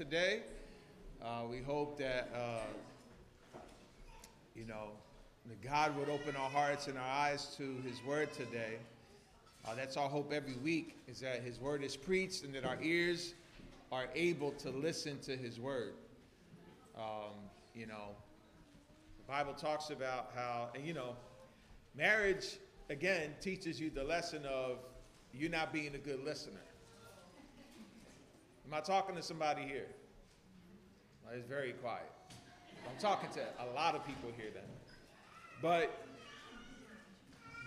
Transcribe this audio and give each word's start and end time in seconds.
today. 0.00 0.40
Uh, 1.22 1.42
we 1.50 1.60
hope 1.60 1.98
that, 1.98 2.30
uh, 2.34 3.58
you 4.56 4.64
know, 4.64 4.92
that 5.46 5.60
God 5.60 5.94
would 5.98 6.08
open 6.08 6.34
our 6.36 6.48
hearts 6.48 6.88
and 6.88 6.96
our 6.96 7.04
eyes 7.04 7.54
to 7.58 7.76
His 7.86 8.02
Word 8.06 8.32
today. 8.32 8.78
Uh, 9.68 9.74
that's 9.74 9.98
our 9.98 10.08
hope 10.08 10.32
every 10.32 10.54
week, 10.64 10.96
is 11.06 11.20
that 11.20 11.42
His 11.42 11.60
Word 11.60 11.84
is 11.84 11.98
preached 11.98 12.44
and 12.44 12.54
that 12.54 12.64
our 12.64 12.78
ears 12.80 13.34
are 13.92 14.06
able 14.14 14.52
to 14.52 14.70
listen 14.70 15.18
to 15.18 15.36
His 15.36 15.60
Word. 15.60 15.92
Um, 16.96 17.34
you 17.74 17.84
know, 17.84 18.16
the 19.18 19.30
Bible 19.30 19.52
talks 19.52 19.90
about 19.90 20.30
how, 20.34 20.70
and 20.74 20.86
you 20.86 20.94
know, 20.94 21.14
marriage, 21.94 22.56
again, 22.88 23.34
teaches 23.42 23.78
you 23.78 23.90
the 23.90 24.04
lesson 24.04 24.46
of 24.46 24.78
you 25.34 25.50
not 25.50 25.74
being 25.74 25.94
a 25.94 25.98
good 25.98 26.24
listener. 26.24 26.69
Am 28.70 28.76
I 28.76 28.80
talking 28.80 29.16
to 29.16 29.22
somebody 29.22 29.62
here? 29.62 29.88
It's 31.32 31.48
very 31.48 31.72
quiet. 31.72 32.08
I'm 32.88 32.96
talking 33.00 33.28
to 33.30 33.40
a 33.40 33.66
lot 33.74 33.96
of 33.96 34.06
people 34.06 34.30
here 34.36 34.50
then. 34.54 34.62
But 35.60 36.06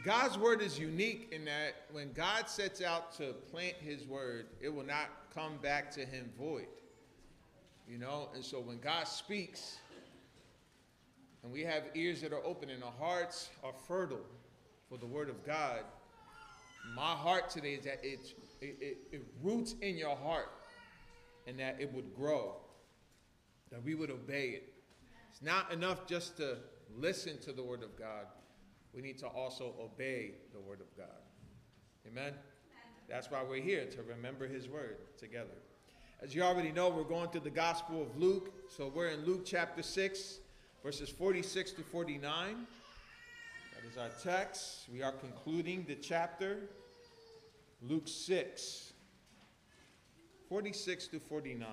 God's 0.05 0.38
word 0.38 0.61
is 0.61 0.80
unique 0.80 1.27
in 1.34 1.44
that 1.44 1.73
when 1.91 2.13
God 2.13 2.47
sets 2.47 2.81
out 2.81 3.13
to 3.17 3.34
plant 3.52 3.75
his 3.81 4.05
word, 4.05 4.45
it 4.61 4.73
will 4.73 4.85
not 4.85 5.09
come 5.35 5.58
back 5.61 5.91
to 5.91 6.05
him 6.05 6.31
void. 6.39 6.67
You 7.85 7.97
know, 7.97 8.30
and 8.33 8.41
so 8.41 8.61
when 8.61 8.80
God 8.80 9.05
speaks, 9.05 9.80
and 11.44 11.52
we 11.52 11.63
have 11.63 11.83
ears 11.95 12.22
that 12.22 12.31
are 12.31 12.45
open 12.45 12.70
and 12.70 12.81
our 12.81 12.94
hearts 12.97 13.49
are 13.61 13.73
fertile 13.89 14.25
for 14.88 14.97
the 14.97 15.05
word 15.05 15.27
of 15.27 15.45
God, 15.45 15.81
my 16.95 17.11
heart 17.11 17.49
today 17.49 17.73
is 17.73 17.83
that 17.83 17.99
it, 18.03 18.33
it, 18.61 18.97
it 19.11 19.22
roots 19.41 19.75
in 19.81 19.97
your 19.97 20.16
heart 20.16 20.47
and 21.47 21.59
that 21.59 21.77
it 21.79 21.93
would 21.93 22.15
grow, 22.15 22.55
that 23.71 23.83
we 23.83 23.95
would 23.95 24.09
obey 24.09 24.49
it. 24.49 24.73
It's 25.31 25.41
not 25.41 25.71
enough 25.71 26.07
just 26.07 26.38
to 26.38 26.58
listen 26.97 27.39
to 27.39 27.52
the 27.52 27.63
word 27.63 27.83
of 27.83 27.97
God, 27.97 28.27
we 28.94 29.02
need 29.02 29.17
to 29.19 29.27
also 29.27 29.73
obey 29.80 30.31
the 30.53 30.59
word 30.59 30.80
of 30.80 30.95
God. 30.95 31.08
Amen? 32.08 32.33
That's 33.09 33.31
why 33.31 33.41
we're 33.44 33.61
here, 33.61 33.85
to 33.85 34.03
remember 34.03 34.47
his 34.47 34.67
word 34.67 34.97
together. 35.17 35.50
As 36.22 36.33
you 36.33 36.41
already 36.41 36.72
know, 36.72 36.89
we're 36.89 37.03
going 37.03 37.30
through 37.30 37.41
the 37.41 37.50
Gospel 37.50 38.02
of 38.02 38.16
Luke. 38.17 38.53
So 38.69 38.91
we're 38.94 39.09
in 39.09 39.25
Luke 39.25 39.44
chapter 39.45 39.83
6, 39.83 40.39
verses 40.83 41.09
46 41.09 41.72
to 41.73 41.81
49. 41.81 42.55
That 43.75 43.91
is 43.91 43.97
our 43.97 44.09
text. 44.23 44.85
We 44.91 45.02
are 45.03 45.11
concluding 45.11 45.85
the 45.88 45.95
chapter. 45.95 46.69
Luke 47.81 48.07
6, 48.07 48.92
46 50.54 51.08
to 51.08 51.20
49. 51.20 51.68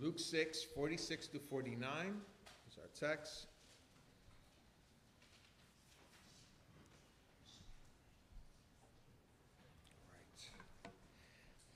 Luke 0.00 0.18
6, 0.18 0.62
46 0.74 1.26
to 1.26 1.38
49 1.38 2.14
is 2.66 2.78
our 2.78 3.08
text. 3.10 3.48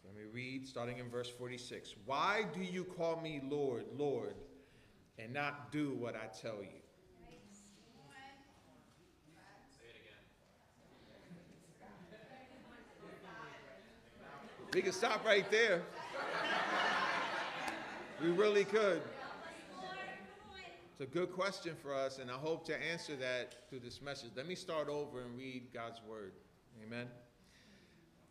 Let 0.06 0.14
me 0.16 0.22
read, 0.32 0.66
starting 0.66 0.96
in 0.96 1.10
verse 1.10 1.28
46. 1.28 1.94
Why 2.06 2.46
do 2.54 2.62
you 2.62 2.84
call 2.84 3.20
me 3.20 3.42
Lord, 3.50 3.84
Lord, 3.98 4.32
and 5.18 5.34
not 5.34 5.70
do 5.70 5.92
what 6.00 6.16
I 6.16 6.34
tell 6.34 6.62
you? 6.62 6.81
We 14.74 14.80
could 14.80 14.94
stop 14.94 15.22
right 15.26 15.50
there. 15.50 15.82
We 18.22 18.30
really 18.30 18.64
could. 18.64 19.02
It's 20.90 21.00
a 21.00 21.04
good 21.04 21.30
question 21.32 21.74
for 21.82 21.94
us, 21.94 22.18
and 22.18 22.30
I 22.30 22.34
hope 22.34 22.64
to 22.66 22.82
answer 22.90 23.14
that 23.16 23.68
through 23.68 23.80
this 23.80 24.00
message. 24.00 24.30
Let 24.34 24.48
me 24.48 24.54
start 24.54 24.88
over 24.88 25.20
and 25.20 25.36
read 25.36 25.64
God's 25.74 26.00
word. 26.08 26.32
Amen. 26.82 27.06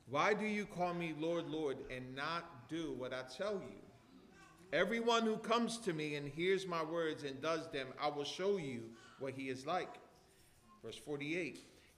Why 0.10 0.34
do 0.34 0.46
you 0.46 0.66
call 0.66 0.96
me 0.96 1.14
Lord, 1.20 1.48
Lord, 1.48 1.78
and 1.96 2.16
not 2.16 2.68
do 2.70 2.96
what 2.98 3.14
I 3.14 3.22
tell 3.38 3.54
you? 3.54 3.78
Everyone 4.74 5.24
who 5.24 5.38
comes 5.38 5.78
to 5.80 5.94
me 5.94 6.16
and 6.16 6.28
hears 6.28 6.66
my 6.66 6.84
words 6.84 7.24
and 7.24 7.40
does 7.40 7.70
them, 7.72 7.88
I 8.02 8.08
will 8.08 8.24
show 8.24 8.58
you 8.58 8.82
what 9.20 9.36
he 9.36 9.50
is 9.50 9.68
like. 9.68 10.00
Verse 10.84 10.98
48 10.98 11.60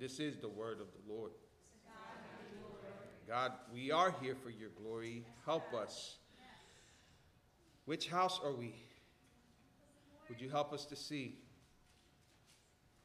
This 0.00 0.18
is 0.18 0.38
the 0.38 0.48
word 0.48 0.80
of 0.80 0.86
the 0.92 1.12
Lord. 1.12 1.32
God, 3.28 3.52
we 3.70 3.90
are 3.92 4.14
here 4.22 4.34
for 4.34 4.48
your 4.48 4.70
glory. 4.70 5.26
Help 5.44 5.74
us. 5.74 6.16
Which 7.84 8.08
house 8.08 8.40
are 8.42 8.54
we? 8.54 8.74
Would 10.30 10.40
you 10.40 10.48
help 10.48 10.72
us 10.72 10.86
to 10.86 10.96
see? 10.96 11.36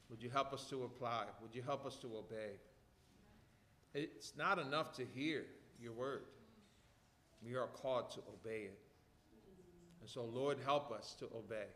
Would 0.10 0.24
you 0.24 0.30
help 0.30 0.54
us 0.54 0.70
to 0.70 0.86
apply? 0.86 1.26
Would 1.42 1.54
you 1.54 1.64
help 1.64 1.86
us 1.86 1.98
to 1.98 2.08
obey? 2.16 2.52
It's 3.94 4.32
not 4.38 4.58
enough 4.58 4.94
to 4.94 5.04
hear 5.04 5.44
your 5.82 5.92
word. 5.92 6.24
We 7.46 7.56
are 7.56 7.68
called 7.68 8.10
to 8.12 8.20
obey 8.20 8.68
it. 8.68 8.80
And 10.00 10.10
so, 10.10 10.24
Lord, 10.24 10.60
help 10.64 10.94
us 10.94 11.14
to 11.20 11.26
obey, 11.26 11.68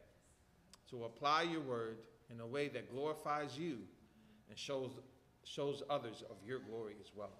to 0.92 1.04
apply 1.04 1.42
your 1.42 1.62
word 1.62 1.98
in 2.32 2.40
a 2.40 2.48
way 2.48 2.70
that 2.70 2.90
glorifies 2.90 3.58
you 3.58 3.80
and 4.50 4.58
shows, 4.58 4.92
shows 5.50 5.82
others 5.90 6.24
of 6.30 6.36
your 6.46 6.60
glory 6.60 6.96
as 7.02 7.12
well. 7.16 7.32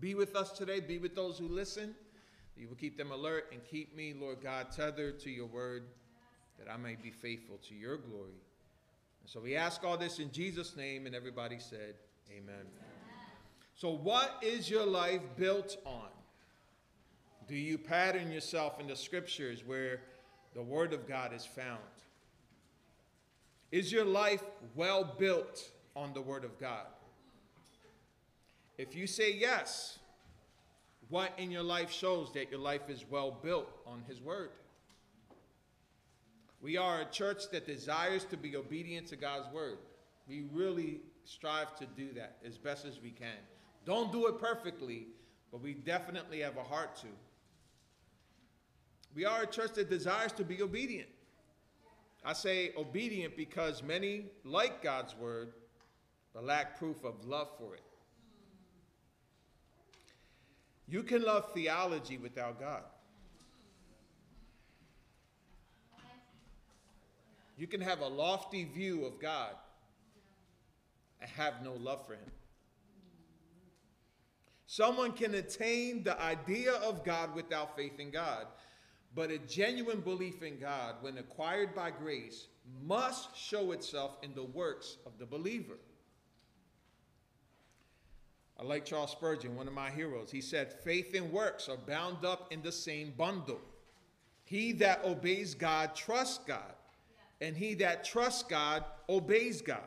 Be 0.00 0.14
with 0.14 0.34
us 0.34 0.52
today. 0.52 0.80
Be 0.80 0.98
with 0.98 1.14
those 1.14 1.38
who 1.38 1.48
listen. 1.48 1.94
You 2.56 2.68
will 2.68 2.76
keep 2.76 2.96
them 2.96 3.12
alert 3.12 3.48
and 3.52 3.62
keep 3.64 3.94
me, 3.94 4.14
Lord 4.18 4.38
God, 4.42 4.68
tethered 4.72 5.20
to 5.20 5.30
your 5.30 5.46
word 5.46 5.84
that 6.58 6.72
I 6.72 6.76
may 6.76 6.96
be 6.96 7.10
faithful 7.10 7.58
to 7.68 7.74
your 7.74 7.98
glory. 7.98 8.40
And 9.20 9.30
so 9.30 9.40
we 9.40 9.56
ask 9.56 9.84
all 9.84 9.98
this 9.98 10.18
in 10.18 10.32
Jesus' 10.32 10.74
name, 10.76 11.06
and 11.06 11.14
everybody 11.14 11.58
said, 11.58 11.94
Amen. 12.30 12.54
Amen. 12.54 12.66
So, 13.74 13.90
what 13.90 14.38
is 14.42 14.70
your 14.70 14.86
life 14.86 15.20
built 15.36 15.76
on? 15.84 16.08
Do 17.46 17.54
you 17.54 17.76
pattern 17.76 18.32
yourself 18.32 18.80
in 18.80 18.86
the 18.86 18.96
scriptures 18.96 19.62
where 19.64 20.00
the 20.54 20.62
Word 20.62 20.94
of 20.94 21.06
God 21.06 21.34
is 21.34 21.44
found? 21.44 21.78
Is 23.70 23.92
your 23.92 24.06
life 24.06 24.42
well 24.74 25.04
built 25.18 25.70
on 25.96 26.12
the 26.12 26.20
Word 26.20 26.44
of 26.44 26.60
God? 26.60 26.86
If 28.78 28.94
you 28.94 29.06
say 29.06 29.32
yes, 29.32 29.98
what 31.08 31.32
in 31.38 31.50
your 31.50 31.62
life 31.62 31.90
shows 31.90 32.30
that 32.34 32.50
your 32.50 32.60
life 32.60 32.88
is 32.88 33.04
well 33.08 33.30
built 33.42 33.68
on 33.86 34.02
His 34.06 34.20
Word? 34.20 34.50
We 36.60 36.76
are 36.76 37.00
a 37.00 37.06
church 37.06 37.50
that 37.52 37.66
desires 37.66 38.24
to 38.26 38.36
be 38.36 38.56
obedient 38.56 39.06
to 39.08 39.16
God's 39.16 39.52
Word. 39.52 39.78
We 40.28 40.44
really 40.52 41.00
strive 41.24 41.74
to 41.76 41.86
do 41.96 42.12
that 42.14 42.36
as 42.44 42.58
best 42.58 42.84
as 42.84 43.00
we 43.00 43.10
can. 43.10 43.38
Don't 43.84 44.12
do 44.12 44.26
it 44.26 44.38
perfectly, 44.38 45.06
but 45.50 45.62
we 45.62 45.74
definitely 45.74 46.40
have 46.40 46.56
a 46.56 46.62
heart 46.62 46.96
to. 46.96 47.06
We 49.14 49.24
are 49.24 49.44
a 49.44 49.46
church 49.46 49.72
that 49.74 49.88
desires 49.88 50.32
to 50.32 50.44
be 50.44 50.60
obedient. 50.60 51.08
I 52.24 52.32
say 52.32 52.72
obedient 52.76 53.36
because 53.36 53.82
many 53.82 54.26
like 54.44 54.82
God's 54.82 55.14
Word, 55.14 55.52
but 56.36 56.44
lack 56.44 56.78
proof 56.78 57.02
of 57.02 57.24
love 57.24 57.48
for 57.58 57.74
it. 57.74 57.82
You 60.86 61.02
can 61.02 61.22
love 61.22 61.50
theology 61.54 62.18
without 62.18 62.60
God. 62.60 62.82
You 67.56 67.66
can 67.66 67.80
have 67.80 68.00
a 68.00 68.06
lofty 68.06 68.64
view 68.64 69.06
of 69.06 69.18
God 69.18 69.52
and 71.22 71.30
have 71.30 71.64
no 71.64 71.72
love 71.72 72.06
for 72.06 72.12
Him. 72.12 72.30
Someone 74.66 75.12
can 75.12 75.34
attain 75.36 76.02
the 76.02 76.20
idea 76.20 76.74
of 76.74 77.02
God 77.02 77.34
without 77.34 77.74
faith 77.74 77.98
in 77.98 78.10
God, 78.10 78.46
but 79.14 79.30
a 79.30 79.38
genuine 79.38 80.00
belief 80.00 80.42
in 80.42 80.58
God, 80.60 80.96
when 81.00 81.16
acquired 81.16 81.74
by 81.74 81.90
grace, 81.90 82.48
must 82.84 83.34
show 83.34 83.72
itself 83.72 84.18
in 84.22 84.34
the 84.34 84.44
works 84.44 84.98
of 85.06 85.18
the 85.18 85.24
believer. 85.24 85.78
I 88.58 88.64
like 88.64 88.84
Charles 88.86 89.10
Spurgeon, 89.10 89.54
one 89.54 89.68
of 89.68 89.74
my 89.74 89.90
heroes. 89.90 90.30
He 90.30 90.40
said, 90.40 90.72
Faith 90.72 91.14
and 91.14 91.30
works 91.30 91.68
are 91.68 91.76
bound 91.76 92.24
up 92.24 92.52
in 92.52 92.62
the 92.62 92.72
same 92.72 93.12
bundle. 93.16 93.60
He 94.44 94.72
that 94.72 95.04
obeys 95.04 95.54
God 95.54 95.94
trusts 95.94 96.42
God, 96.46 96.74
and 97.40 97.56
he 97.56 97.74
that 97.74 98.04
trusts 98.04 98.44
God 98.44 98.84
obeys 99.08 99.60
God. 99.60 99.80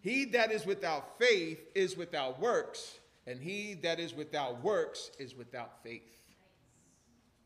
He 0.00 0.24
that 0.26 0.50
is 0.50 0.66
without 0.66 1.18
faith 1.18 1.60
is 1.74 1.96
without 1.96 2.40
works, 2.40 2.98
and 3.26 3.40
he 3.40 3.74
that 3.82 4.00
is 4.00 4.14
without 4.14 4.62
works 4.62 5.10
is 5.18 5.34
without 5.34 5.82
faith. 5.82 6.20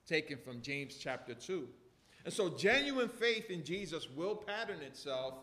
Taken 0.06 0.38
from 0.38 0.62
James 0.62 0.96
chapter 0.96 1.34
2. 1.34 1.68
And 2.24 2.32
so, 2.32 2.48
genuine 2.48 3.08
faith 3.08 3.50
in 3.50 3.64
Jesus 3.64 4.08
will 4.08 4.34
pattern 4.34 4.80
itself 4.80 5.34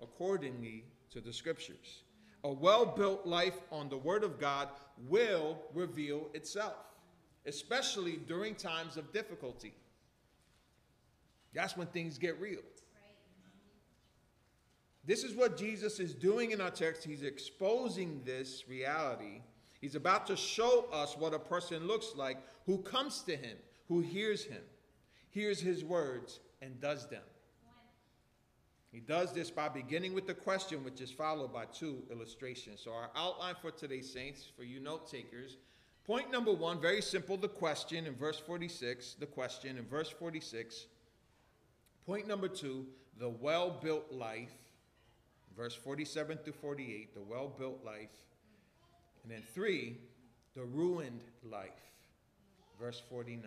accordingly 0.00 0.84
to 1.10 1.20
the 1.20 1.32
scriptures. 1.32 2.02
A 2.44 2.52
well 2.52 2.86
built 2.86 3.26
life 3.26 3.58
on 3.72 3.88
the 3.88 3.96
Word 3.96 4.24
of 4.24 4.38
God 4.38 4.68
will 5.08 5.58
reveal 5.74 6.28
itself, 6.34 6.76
especially 7.46 8.16
during 8.28 8.54
times 8.54 8.96
of 8.96 9.12
difficulty. 9.12 9.74
That's 11.52 11.76
when 11.76 11.88
things 11.88 12.18
get 12.18 12.40
real. 12.40 12.60
This 15.04 15.24
is 15.24 15.34
what 15.34 15.56
Jesus 15.56 16.00
is 16.00 16.14
doing 16.14 16.50
in 16.50 16.60
our 16.60 16.70
text. 16.70 17.02
He's 17.02 17.22
exposing 17.22 18.20
this 18.24 18.64
reality. 18.68 19.40
He's 19.80 19.94
about 19.94 20.26
to 20.26 20.36
show 20.36 20.86
us 20.92 21.16
what 21.16 21.32
a 21.32 21.38
person 21.38 21.86
looks 21.86 22.12
like 22.14 22.36
who 22.66 22.78
comes 22.78 23.22
to 23.22 23.34
him, 23.34 23.56
who 23.88 24.00
hears 24.00 24.44
him, 24.44 24.60
hears 25.30 25.60
his 25.60 25.82
words, 25.82 26.40
and 26.60 26.78
does 26.80 27.08
them. 27.08 27.22
He 28.90 29.00
does 29.00 29.32
this 29.32 29.50
by 29.50 29.68
beginning 29.68 30.14
with 30.14 30.26
the 30.26 30.34
question, 30.34 30.82
which 30.82 31.00
is 31.00 31.10
followed 31.10 31.52
by 31.52 31.66
two 31.66 32.02
illustrations. 32.10 32.80
So, 32.80 32.92
our 32.92 33.10
outline 33.14 33.54
for 33.60 33.70
today, 33.70 34.00
saints, 34.00 34.50
for 34.56 34.64
you 34.64 34.80
note 34.80 35.10
takers, 35.10 35.58
point 36.06 36.32
number 36.32 36.52
one, 36.52 36.80
very 36.80 37.02
simple 37.02 37.36
the 37.36 37.48
question 37.48 38.06
in 38.06 38.14
verse 38.14 38.38
46, 38.38 39.16
the 39.20 39.26
question 39.26 39.76
in 39.76 39.84
verse 39.84 40.08
46. 40.08 40.86
Point 42.06 42.26
number 42.26 42.48
two, 42.48 42.86
the 43.18 43.28
well 43.28 43.70
built 43.70 44.10
life, 44.10 44.54
verse 45.54 45.74
47 45.74 46.38
to 46.46 46.52
48, 46.52 47.14
the 47.14 47.20
well 47.20 47.52
built 47.58 47.84
life. 47.84 48.08
And 49.22 49.32
then 49.32 49.42
three, 49.54 49.98
the 50.54 50.64
ruined 50.64 51.20
life, 51.44 51.68
verse 52.80 53.02
49. 53.10 53.42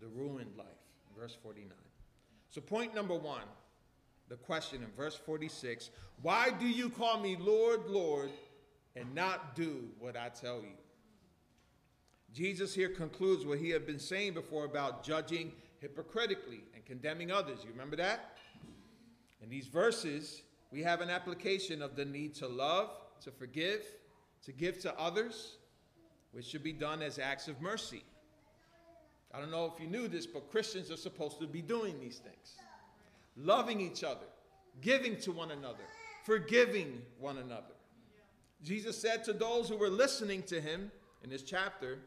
The 0.00 0.06
ruined 0.06 0.52
life, 0.56 0.66
verse 1.18 1.36
49. 1.42 1.72
So, 2.50 2.60
point 2.60 2.94
number 2.94 3.14
one, 3.14 3.42
the 4.30 4.36
question 4.36 4.82
in 4.82 4.88
verse 4.96 5.16
46 5.16 5.90
Why 6.22 6.50
do 6.50 6.66
you 6.66 6.88
call 6.88 7.20
me 7.20 7.36
Lord, 7.38 7.86
Lord, 7.86 8.30
and 8.96 9.14
not 9.14 9.54
do 9.54 9.88
what 9.98 10.16
I 10.16 10.30
tell 10.30 10.60
you? 10.60 10.78
Jesus 12.32 12.72
here 12.72 12.88
concludes 12.88 13.44
what 13.44 13.58
he 13.58 13.70
had 13.70 13.86
been 13.86 13.98
saying 13.98 14.34
before 14.34 14.64
about 14.64 15.02
judging 15.02 15.52
hypocritically 15.80 16.60
and 16.74 16.84
condemning 16.86 17.32
others. 17.32 17.58
You 17.64 17.70
remember 17.72 17.96
that? 17.96 18.38
In 19.42 19.50
these 19.50 19.66
verses, 19.66 20.42
we 20.70 20.80
have 20.82 21.00
an 21.00 21.10
application 21.10 21.82
of 21.82 21.96
the 21.96 22.04
need 22.04 22.36
to 22.36 22.46
love, 22.46 22.90
to 23.24 23.32
forgive, 23.32 23.82
to 24.44 24.52
give 24.52 24.78
to 24.82 24.96
others, 24.96 25.56
which 26.30 26.46
should 26.46 26.62
be 26.62 26.72
done 26.72 27.02
as 27.02 27.18
acts 27.18 27.48
of 27.48 27.60
mercy. 27.60 28.04
I 29.34 29.40
don't 29.40 29.50
know 29.50 29.72
if 29.74 29.80
you 29.82 29.88
knew 29.88 30.06
this, 30.06 30.26
but 30.26 30.50
Christians 30.50 30.90
are 30.92 30.96
supposed 30.96 31.40
to 31.40 31.48
be 31.48 31.62
doing 31.62 31.98
these 31.98 32.18
things 32.18 32.60
loving 33.36 33.80
each 33.80 34.04
other, 34.04 34.26
giving 34.80 35.16
to 35.20 35.32
one 35.32 35.50
another, 35.50 35.84
forgiving 36.24 37.02
one 37.18 37.38
another. 37.38 37.74
Jesus 38.62 39.00
said 39.00 39.24
to 39.24 39.32
those 39.32 39.68
who 39.68 39.76
were 39.76 39.88
listening 39.88 40.42
to 40.44 40.60
him 40.60 40.90
in 41.24 41.30
this 41.30 41.42
chapter, 41.42 41.98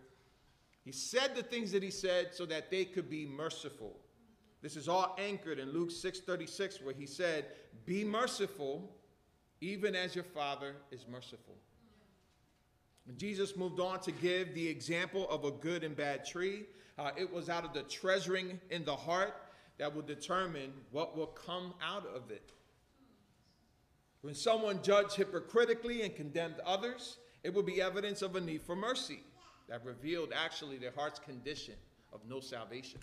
he 0.84 0.92
said 0.92 1.36
the 1.36 1.44
things 1.44 1.72
that 1.72 1.82
he 1.82 1.92
said 1.92 2.34
so 2.34 2.46
that 2.46 2.70
they 2.70 2.86
could 2.86 3.10
be 3.10 3.26
merciful. 3.26 4.00
This 4.62 4.76
is 4.76 4.88
all 4.88 5.16
anchored 5.18 5.60
in 5.60 5.72
Luke 5.72 5.92
6:36 5.92 6.82
where 6.82 6.94
he 6.94 7.06
said, 7.06 7.56
"Be 7.86 8.04
merciful 8.04 8.96
even 9.62 9.96
as 9.96 10.16
your 10.16 10.24
Father 10.24 10.76
is 10.92 11.08
merciful." 11.08 11.58
And 13.08 13.18
Jesus 13.18 13.56
moved 13.56 13.80
on 13.80 14.00
to 14.02 14.12
give 14.12 14.54
the 14.54 14.68
example 14.68 15.30
of 15.30 15.44
a 15.44 15.52
good 15.52 15.84
and 15.84 15.96
bad 15.96 16.26
tree. 16.26 16.66
Uh, 16.98 17.12
it 17.18 17.30
was 17.30 17.50
out 17.50 17.66
of 17.66 17.74
the 17.74 17.84
treasuring 17.84 18.62
in 18.70 18.86
the 18.86 18.96
heart 18.96 19.34
that 19.78 19.94
will 19.94 20.02
determine 20.02 20.72
what 20.92 21.18
will 21.18 21.28
come 21.28 21.74
out 21.82 22.06
of 22.06 22.32
it. 22.32 22.52
When 24.22 24.36
someone 24.36 24.82
judged 24.82 25.16
hypocritically 25.16 26.04
and 26.04 26.16
condemned 26.16 26.60
others, 26.66 27.18
it 27.44 27.54
will 27.54 27.64
be 27.64 27.82
evidence 27.82 28.22
of 28.22 28.36
a 28.36 28.42
need 28.42 28.62
for 28.62 28.76
mercy 28.76 29.20
that 29.68 29.84
revealed 29.84 30.32
actually 30.34 30.78
their 30.78 30.94
heart's 30.96 31.20
condition 31.20 31.76
of 32.14 32.22
no 32.28 32.40
salvation. 32.40 33.00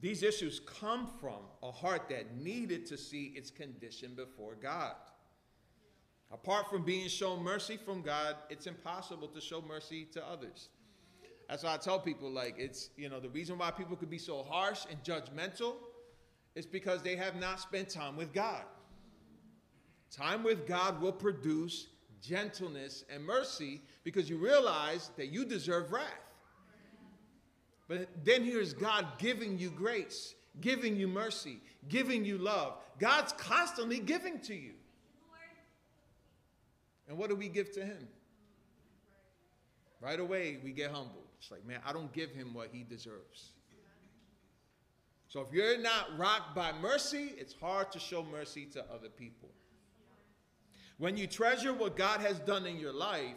These 0.00 0.22
issues 0.22 0.60
come 0.60 1.08
from 1.20 1.40
a 1.62 1.70
heart 1.70 2.08
that 2.08 2.36
needed 2.36 2.86
to 2.86 2.96
see 2.96 3.32
its 3.36 3.50
condition 3.50 4.14
before 4.14 4.54
God. 4.54 4.94
Apart 6.30 6.70
from 6.70 6.84
being 6.84 7.08
shown 7.08 7.42
mercy 7.42 7.76
from 7.76 8.02
God, 8.02 8.36
it's 8.50 8.66
impossible 8.66 9.28
to 9.28 9.40
show 9.40 9.62
mercy 9.62 10.04
to 10.12 10.24
others. 10.24 10.68
That's 11.48 11.64
why 11.64 11.74
I 11.74 11.76
tell 11.78 11.98
people, 11.98 12.30
like, 12.30 12.56
it's, 12.58 12.90
you 12.96 13.08
know, 13.08 13.20
the 13.20 13.30
reason 13.30 13.56
why 13.56 13.70
people 13.70 13.96
could 13.96 14.10
be 14.10 14.18
so 14.18 14.42
harsh 14.42 14.84
and 14.90 15.02
judgmental 15.02 15.76
is 16.54 16.66
because 16.66 17.02
they 17.02 17.16
have 17.16 17.36
not 17.36 17.60
spent 17.60 17.88
time 17.88 18.16
with 18.16 18.32
God. 18.34 18.62
Time 20.10 20.42
with 20.42 20.66
God 20.66 21.00
will 21.00 21.12
produce 21.12 21.88
gentleness 22.20 23.04
and 23.12 23.24
mercy 23.24 23.80
because 24.04 24.28
you 24.28 24.36
realize 24.36 25.10
that 25.16 25.28
you 25.28 25.44
deserve 25.44 25.92
wrath. 25.92 26.04
But 27.86 28.08
then 28.24 28.44
here's 28.44 28.74
God 28.74 29.06
giving 29.18 29.58
you 29.58 29.70
grace, 29.70 30.34
giving 30.60 30.96
you 30.96 31.08
mercy, 31.08 31.60
giving 31.88 32.24
you 32.24 32.36
love. 32.36 32.74
God's 32.98 33.32
constantly 33.32 33.98
giving 33.98 34.40
to 34.40 34.54
you. 34.54 34.72
And 37.08 37.16
what 37.16 37.30
do 37.30 37.36
we 37.36 37.48
give 37.48 37.72
to 37.72 37.80
Him? 37.84 38.06
Right 40.00 40.20
away, 40.20 40.58
we 40.62 40.72
get 40.72 40.90
humbled. 40.90 41.26
It's 41.38 41.50
like, 41.50 41.66
man, 41.66 41.80
I 41.84 41.92
don't 41.92 42.12
give 42.12 42.30
him 42.30 42.54
what 42.54 42.68
he 42.72 42.84
deserves. 42.84 43.50
So 45.28 45.40
if 45.40 45.52
you're 45.52 45.78
not 45.78 46.18
rocked 46.18 46.54
by 46.54 46.72
mercy, 46.80 47.32
it's 47.36 47.52
hard 47.52 47.92
to 47.92 47.98
show 47.98 48.22
mercy 48.22 48.64
to 48.72 48.84
other 48.92 49.08
people. 49.08 49.50
When 50.96 51.16
you 51.16 51.26
treasure 51.26 51.72
what 51.72 51.96
God 51.96 52.20
has 52.20 52.38
done 52.40 52.66
in 52.66 52.78
your 52.78 52.94
life, 52.94 53.36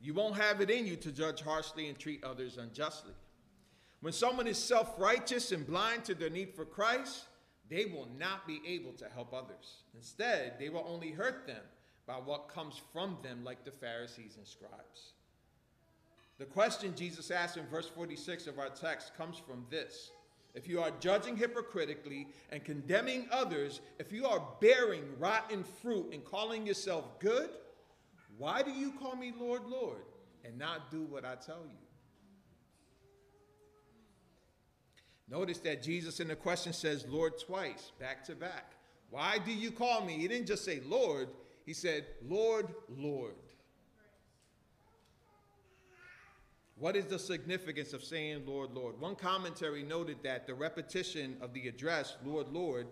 you 0.00 0.14
won't 0.14 0.36
have 0.36 0.60
it 0.60 0.70
in 0.70 0.86
you 0.86 0.96
to 0.96 1.10
judge 1.10 1.40
harshly 1.42 1.88
and 1.88 1.98
treat 1.98 2.22
others 2.24 2.58
unjustly. 2.58 3.14
When 4.00 4.12
someone 4.12 4.46
is 4.46 4.58
self 4.58 4.98
righteous 4.98 5.52
and 5.52 5.66
blind 5.66 6.04
to 6.04 6.14
their 6.14 6.30
need 6.30 6.54
for 6.54 6.64
Christ, 6.64 7.24
they 7.68 7.86
will 7.86 8.08
not 8.18 8.46
be 8.46 8.60
able 8.66 8.92
to 8.92 9.08
help 9.08 9.32
others. 9.32 9.82
Instead, 9.94 10.54
they 10.58 10.68
will 10.68 10.84
only 10.86 11.10
hurt 11.10 11.46
them 11.46 11.62
by 12.06 12.14
what 12.14 12.48
comes 12.48 12.80
from 12.92 13.18
them, 13.22 13.44
like 13.44 13.64
the 13.64 13.70
Pharisees 13.70 14.36
and 14.36 14.46
scribes. 14.46 15.12
The 16.40 16.46
question 16.46 16.94
Jesus 16.96 17.30
asked 17.30 17.58
in 17.58 17.66
verse 17.66 17.86
46 17.86 18.46
of 18.46 18.58
our 18.58 18.70
text 18.70 19.14
comes 19.14 19.36
from 19.36 19.66
this. 19.68 20.10
If 20.54 20.66
you 20.66 20.80
are 20.80 20.90
judging 20.98 21.36
hypocritically 21.36 22.28
and 22.50 22.64
condemning 22.64 23.28
others, 23.30 23.82
if 23.98 24.10
you 24.10 24.24
are 24.24 24.42
bearing 24.58 25.04
rotten 25.18 25.62
fruit 25.62 26.14
and 26.14 26.24
calling 26.24 26.66
yourself 26.66 27.20
good, 27.20 27.50
why 28.38 28.62
do 28.62 28.70
you 28.70 28.92
call 28.92 29.16
me 29.16 29.34
Lord, 29.38 29.66
Lord, 29.66 30.00
and 30.42 30.58
not 30.58 30.90
do 30.90 31.02
what 31.02 31.26
I 31.26 31.34
tell 31.34 31.60
you? 31.66 31.76
Notice 35.28 35.58
that 35.58 35.82
Jesus 35.82 36.20
in 36.20 36.28
the 36.28 36.36
question 36.36 36.72
says 36.72 37.04
Lord 37.06 37.34
twice, 37.38 37.92
back 38.00 38.24
to 38.24 38.34
back. 38.34 38.72
Why 39.10 39.36
do 39.36 39.52
you 39.52 39.70
call 39.70 40.06
me? 40.06 40.14
He 40.14 40.26
didn't 40.26 40.46
just 40.46 40.64
say 40.64 40.80
Lord, 40.86 41.28
he 41.66 41.74
said 41.74 42.06
Lord, 42.26 42.68
Lord. 42.88 43.34
What 46.80 46.96
is 46.96 47.04
the 47.04 47.18
significance 47.18 47.92
of 47.92 48.02
saying 48.02 48.44
Lord, 48.46 48.70
Lord? 48.72 48.98
One 48.98 49.14
commentary 49.14 49.82
noted 49.82 50.16
that 50.22 50.46
the 50.46 50.54
repetition 50.54 51.36
of 51.42 51.52
the 51.52 51.68
address, 51.68 52.16
Lord, 52.24 52.48
Lord, 52.48 52.86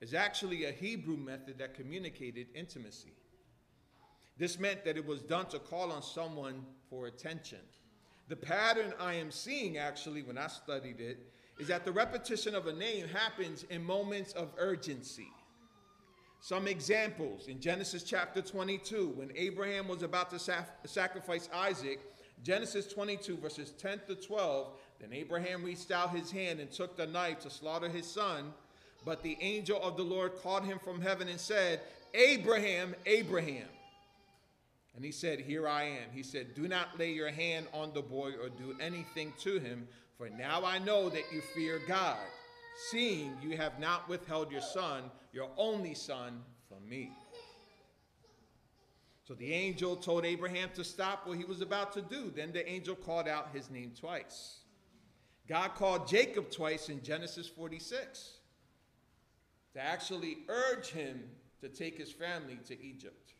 is 0.00 0.12
actually 0.12 0.64
a 0.64 0.72
Hebrew 0.72 1.16
method 1.16 1.56
that 1.58 1.74
communicated 1.74 2.48
intimacy. 2.52 3.14
This 4.38 4.58
meant 4.58 4.84
that 4.84 4.96
it 4.96 5.06
was 5.06 5.22
done 5.22 5.46
to 5.46 5.60
call 5.60 5.92
on 5.92 6.02
someone 6.02 6.66
for 6.90 7.06
attention. 7.06 7.60
The 8.26 8.34
pattern 8.34 8.92
I 8.98 9.14
am 9.14 9.30
seeing, 9.30 9.78
actually, 9.78 10.22
when 10.22 10.36
I 10.36 10.48
studied 10.48 11.00
it, 11.00 11.18
is 11.60 11.68
that 11.68 11.84
the 11.84 11.92
repetition 11.92 12.56
of 12.56 12.66
a 12.66 12.72
name 12.72 13.06
happens 13.06 13.64
in 13.70 13.84
moments 13.84 14.32
of 14.32 14.50
urgency. 14.58 15.28
Some 16.40 16.66
examples 16.66 17.46
in 17.46 17.60
Genesis 17.60 18.02
chapter 18.02 18.42
22, 18.42 19.12
when 19.14 19.30
Abraham 19.36 19.86
was 19.86 20.02
about 20.02 20.30
to 20.30 20.40
sacrifice 20.86 21.48
Isaac, 21.54 22.00
Genesis 22.42 22.86
22, 22.86 23.36
verses 23.36 23.72
10 23.78 24.00
to 24.08 24.14
12. 24.14 24.68
Then 25.00 25.12
Abraham 25.12 25.64
reached 25.64 25.90
out 25.90 26.10
his 26.10 26.30
hand 26.30 26.60
and 26.60 26.70
took 26.70 26.96
the 26.96 27.06
knife 27.06 27.40
to 27.40 27.50
slaughter 27.50 27.88
his 27.88 28.06
son. 28.06 28.52
But 29.04 29.22
the 29.22 29.36
angel 29.40 29.80
of 29.82 29.96
the 29.96 30.02
Lord 30.02 30.36
called 30.42 30.64
him 30.64 30.78
from 30.78 31.00
heaven 31.00 31.28
and 31.28 31.40
said, 31.40 31.80
Abraham, 32.14 32.94
Abraham. 33.06 33.68
And 34.96 35.04
he 35.04 35.12
said, 35.12 35.40
Here 35.40 35.68
I 35.68 35.84
am. 35.84 36.10
He 36.12 36.22
said, 36.22 36.54
Do 36.54 36.66
not 36.66 36.98
lay 36.98 37.12
your 37.12 37.30
hand 37.30 37.66
on 37.72 37.92
the 37.94 38.02
boy 38.02 38.32
or 38.32 38.48
do 38.48 38.76
anything 38.80 39.32
to 39.40 39.58
him, 39.60 39.86
for 40.16 40.28
now 40.28 40.64
I 40.64 40.78
know 40.78 41.08
that 41.08 41.32
you 41.32 41.40
fear 41.54 41.80
God, 41.86 42.18
seeing 42.90 43.32
you 43.40 43.56
have 43.56 43.78
not 43.78 44.08
withheld 44.08 44.50
your 44.50 44.60
son, 44.60 45.04
your 45.32 45.50
only 45.56 45.94
son, 45.94 46.42
from 46.68 46.88
me. 46.88 47.12
So 49.28 49.34
the 49.34 49.52
angel 49.52 49.94
told 49.94 50.24
Abraham 50.24 50.70
to 50.74 50.82
stop 50.82 51.26
what 51.26 51.36
he 51.36 51.44
was 51.44 51.60
about 51.60 51.92
to 51.92 52.00
do. 52.00 52.32
Then 52.34 52.50
the 52.50 52.66
angel 52.66 52.94
called 52.94 53.28
out 53.28 53.50
his 53.52 53.68
name 53.68 53.92
twice. 53.94 54.60
God 55.46 55.74
called 55.74 56.08
Jacob 56.08 56.50
twice 56.50 56.88
in 56.88 57.02
Genesis 57.02 57.46
46 57.46 58.38
to 59.74 59.80
actually 59.82 60.38
urge 60.48 60.88
him 60.88 61.24
to 61.60 61.68
take 61.68 61.98
his 61.98 62.10
family 62.10 62.58
to 62.68 62.82
Egypt. 62.82 63.34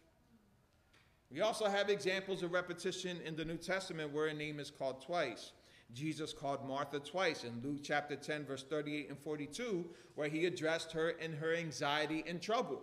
We 1.31 1.41
also 1.41 1.65
have 1.65 1.89
examples 1.89 2.43
of 2.43 2.53
repetition 2.53 3.19
in 3.25 3.35
the 3.35 3.47
New 3.47 3.57
Testament 3.57 4.13
where 4.13 4.27
a 4.27 4.35
name 4.35 4.61
is 4.61 4.71
called 4.71 5.01
twice. 5.01 5.53
Jesus 5.95 6.35
called 6.35 6.69
Martha 6.69 7.01
twice 7.01 7.45
in 7.45 7.63
Luke 7.63 7.81
chapter 7.83 8.15
10, 8.15 8.45
verse 8.45 8.63
38 8.63 9.09
and 9.09 9.19
42, 9.19 9.87
where 10.17 10.29
he 10.29 10.45
addressed 10.45 10.93
her 10.93 11.09
in 11.09 11.33
her 11.33 11.55
anxiety 11.55 12.25
and 12.27 12.43
trouble. 12.43 12.83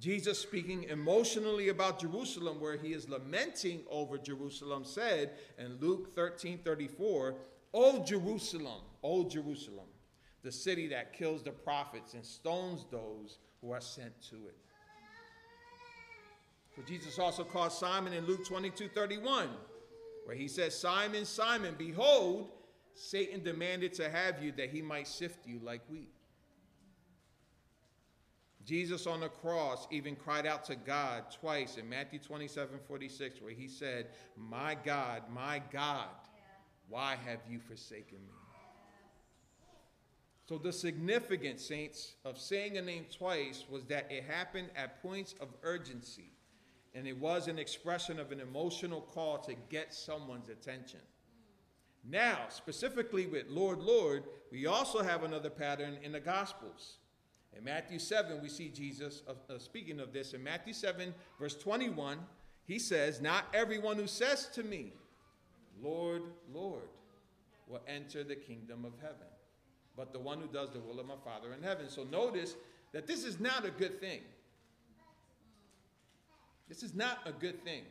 Jesus, 0.00 0.38
speaking 0.38 0.84
emotionally 0.84 1.68
about 1.68 2.00
Jerusalem, 2.00 2.60
where 2.60 2.76
he 2.76 2.92
is 2.92 3.08
lamenting 3.08 3.82
over 3.88 4.18
Jerusalem, 4.18 4.84
said 4.84 5.30
in 5.58 5.78
Luke 5.80 6.14
13 6.14 6.58
34, 6.64 7.36
O 7.72 8.04
Jerusalem, 8.04 8.82
O 9.02 9.28
Jerusalem, 9.28 9.86
the 10.42 10.50
city 10.50 10.88
that 10.88 11.12
kills 11.12 11.42
the 11.42 11.52
prophets 11.52 12.14
and 12.14 12.24
stones 12.24 12.86
those 12.90 13.38
who 13.60 13.70
are 13.70 13.80
sent 13.80 14.20
to 14.30 14.36
it. 14.46 14.56
So 16.74 16.82
Jesus 16.82 17.18
also 17.20 17.44
called 17.44 17.72
Simon 17.72 18.12
in 18.12 18.26
Luke 18.26 18.44
22 18.46 18.88
31, 18.88 19.48
where 20.24 20.36
he 20.36 20.48
says, 20.48 20.76
Simon, 20.76 21.24
Simon, 21.24 21.76
behold, 21.78 22.50
Satan 22.94 23.42
demanded 23.44 23.92
to 23.94 24.10
have 24.10 24.42
you 24.42 24.52
that 24.52 24.70
he 24.70 24.82
might 24.82 25.06
sift 25.06 25.46
you 25.46 25.60
like 25.62 25.82
wheat. 25.88 26.10
Jesus 28.64 29.06
on 29.06 29.20
the 29.20 29.28
cross 29.28 29.86
even 29.90 30.16
cried 30.16 30.46
out 30.46 30.64
to 30.64 30.74
God 30.74 31.24
twice 31.30 31.76
in 31.76 31.88
Matthew 31.88 32.18
27 32.18 32.78
46, 32.86 33.42
where 33.42 33.52
he 33.52 33.68
said, 33.68 34.08
My 34.36 34.74
God, 34.74 35.22
my 35.32 35.62
God, 35.72 36.08
why 36.88 37.16
have 37.26 37.40
you 37.48 37.58
forsaken 37.58 38.18
me? 38.26 38.32
So, 40.46 40.58
the 40.58 40.72
significance, 40.72 41.64
saints, 41.64 42.16
of 42.24 42.38
saying 42.38 42.76
a 42.76 42.82
name 42.82 43.06
twice 43.10 43.64
was 43.70 43.84
that 43.84 44.10
it 44.10 44.24
happened 44.24 44.68
at 44.76 45.02
points 45.02 45.34
of 45.40 45.48
urgency, 45.62 46.32
and 46.94 47.06
it 47.06 47.18
was 47.18 47.48
an 47.48 47.58
expression 47.58 48.20
of 48.20 48.30
an 48.30 48.40
emotional 48.40 49.00
call 49.00 49.38
to 49.38 49.54
get 49.70 49.94
someone's 49.94 50.50
attention. 50.50 51.00
Now, 52.06 52.40
specifically 52.50 53.26
with 53.26 53.48
Lord, 53.48 53.78
Lord, 53.78 54.24
we 54.52 54.66
also 54.66 55.02
have 55.02 55.22
another 55.22 55.48
pattern 55.48 55.96
in 56.02 56.12
the 56.12 56.20
Gospels. 56.20 56.98
In 57.56 57.64
Matthew 57.64 57.98
7, 57.98 58.42
we 58.42 58.48
see 58.48 58.68
Jesus 58.68 59.22
uh, 59.28 59.52
uh, 59.52 59.58
speaking 59.58 60.00
of 60.00 60.12
this. 60.12 60.34
In 60.34 60.42
Matthew 60.42 60.72
7, 60.72 61.14
verse 61.38 61.54
21, 61.56 62.18
he 62.66 62.78
says, 62.78 63.20
Not 63.20 63.44
everyone 63.54 63.96
who 63.96 64.06
says 64.06 64.48
to 64.54 64.62
me, 64.62 64.92
Lord, 65.82 66.22
Lord, 66.52 66.88
will 67.68 67.82
enter 67.86 68.24
the 68.24 68.34
kingdom 68.34 68.84
of 68.84 68.92
heaven, 69.00 69.28
but 69.96 70.12
the 70.12 70.18
one 70.18 70.40
who 70.40 70.48
does 70.48 70.70
the 70.70 70.80
will 70.80 71.00
of 71.00 71.06
my 71.06 71.14
Father 71.24 71.52
in 71.52 71.62
heaven. 71.62 71.88
So 71.88 72.04
notice 72.04 72.54
that 72.92 73.06
this 73.06 73.24
is 73.24 73.40
not 73.40 73.64
a 73.64 73.70
good 73.70 74.00
thing. 74.00 74.20
This 76.68 76.82
is 76.82 76.94
not 76.94 77.18
a 77.26 77.32
good 77.32 77.62
thing. 77.64 77.82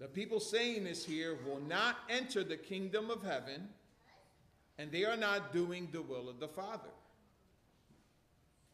The 0.00 0.06
people 0.06 0.40
saying 0.40 0.84
this 0.84 1.04
here 1.04 1.36
will 1.46 1.60
not 1.60 1.96
enter 2.08 2.44
the 2.44 2.56
kingdom 2.56 3.10
of 3.10 3.22
heaven, 3.22 3.68
and 4.78 4.92
they 4.92 5.04
are 5.04 5.16
not 5.16 5.52
doing 5.52 5.88
the 5.92 6.02
will 6.02 6.28
of 6.28 6.38
the 6.38 6.48
Father. 6.48 6.90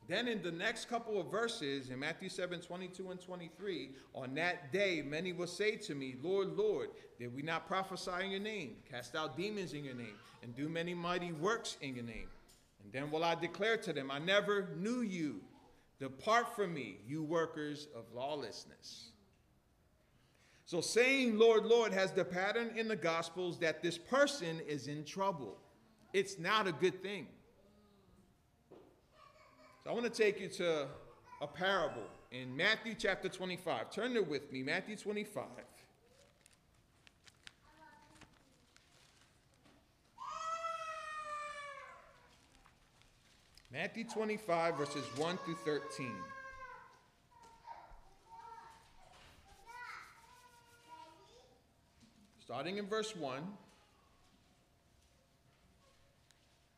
Then 0.07 0.29
in 0.29 0.43
the 0.43 0.53
next 0.53 0.89
couple 0.89 1.19
of 1.19 1.31
verses, 1.31 1.89
in 1.89 1.99
Matthew 1.99 2.29
7 2.29 2.61
22 2.61 3.11
and 3.11 3.21
23, 3.21 3.91
on 4.13 4.35
that 4.35 4.73
day 4.73 5.03
many 5.03 5.33
will 5.33 5.47
say 5.47 5.77
to 5.77 5.95
me, 5.95 6.17
Lord, 6.23 6.57
Lord, 6.57 6.91
did 7.19 7.35
we 7.35 7.43
not 7.43 7.67
prophesy 7.67 8.25
in 8.25 8.31
your 8.31 8.41
name, 8.41 8.77
cast 8.91 9.15
out 9.15 9.37
demons 9.37 9.73
in 9.73 9.85
your 9.85 9.95
name, 9.95 10.15
and 10.43 10.55
do 10.55 10.69
many 10.69 10.93
mighty 10.93 11.33
works 11.33 11.79
in 11.81 11.95
your 11.95 12.05
name? 12.05 12.29
And 12.83 12.93
then 12.93 13.11
will 13.11 13.25
I 13.25 13.35
declare 13.35 13.79
to 13.79 13.93
them, 13.93 14.11
I 14.11 14.19
never 14.19 14.69
knew 14.77 15.01
you. 15.01 15.41
Depart 15.99 16.55
from 16.55 16.75
me, 16.75 16.99
you 17.07 17.23
workers 17.23 17.89
of 17.97 18.05
lawlessness. 18.15 19.13
So 20.67 20.81
saying, 20.81 21.39
Lord, 21.39 21.65
Lord, 21.65 21.93
has 21.93 22.13
the 22.13 22.25
pattern 22.25 22.73
in 22.77 22.89
the 22.89 22.97
Gospels 22.97 23.59
that 23.61 23.83
this 23.83 23.97
person 23.97 24.61
is 24.67 24.89
in 24.89 25.05
trouble. 25.05 25.57
It's 26.13 26.39
not 26.39 26.67
a 26.67 26.73
good 26.73 27.03
thing. 27.03 27.27
So 29.85 29.91
I 29.91 29.93
want 29.93 30.11
to 30.11 30.23
take 30.23 30.41
you 30.41 30.49
to 30.49 30.87
a 31.43 31.47
parable 31.47 32.07
in 32.31 32.57
Matthew 32.57 32.95
chapter 32.99 33.29
25. 33.29 33.91
Turn 33.91 34.15
there 34.15 34.23
with 34.23 34.51
me, 34.51 34.63
Matthew 34.63 34.97
25. 34.97 35.45
Matthew 43.71 44.05
25, 44.05 44.79
verses 44.79 45.05
1 45.17 45.39
through 45.45 45.59
13. 45.67 46.11
Starting 52.39 52.79
in 52.79 52.87
verse 52.87 53.15
1. 53.15 53.43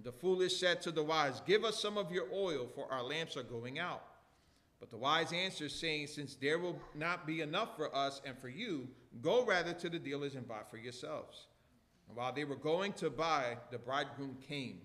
And 0.00 0.06
the 0.06 0.18
foolish 0.18 0.56
said 0.56 0.80
to 0.80 0.92
the 0.92 1.02
wise, 1.02 1.42
Give 1.46 1.62
us 1.62 1.78
some 1.78 1.98
of 1.98 2.10
your 2.10 2.24
oil, 2.32 2.66
for 2.74 2.90
our 2.90 3.02
lamps 3.02 3.36
are 3.36 3.42
going 3.42 3.78
out. 3.78 4.02
But 4.78 4.88
the 4.88 4.96
wise 4.96 5.30
answered, 5.30 5.72
saying, 5.72 6.06
Since 6.06 6.36
there 6.36 6.58
will 6.58 6.80
not 6.94 7.26
be 7.26 7.42
enough 7.42 7.76
for 7.76 7.94
us 7.94 8.22
and 8.24 8.38
for 8.38 8.48
you, 8.48 8.88
go 9.20 9.44
rather 9.44 9.74
to 9.74 9.90
the 9.90 9.98
dealers 9.98 10.36
and 10.36 10.48
buy 10.48 10.62
for 10.70 10.78
yourselves. 10.78 11.48
And 12.08 12.16
while 12.16 12.32
they 12.32 12.44
were 12.44 12.56
going 12.56 12.94
to 12.94 13.10
buy, 13.10 13.58
the 13.70 13.76
bridegroom 13.76 14.38
came, 14.48 14.80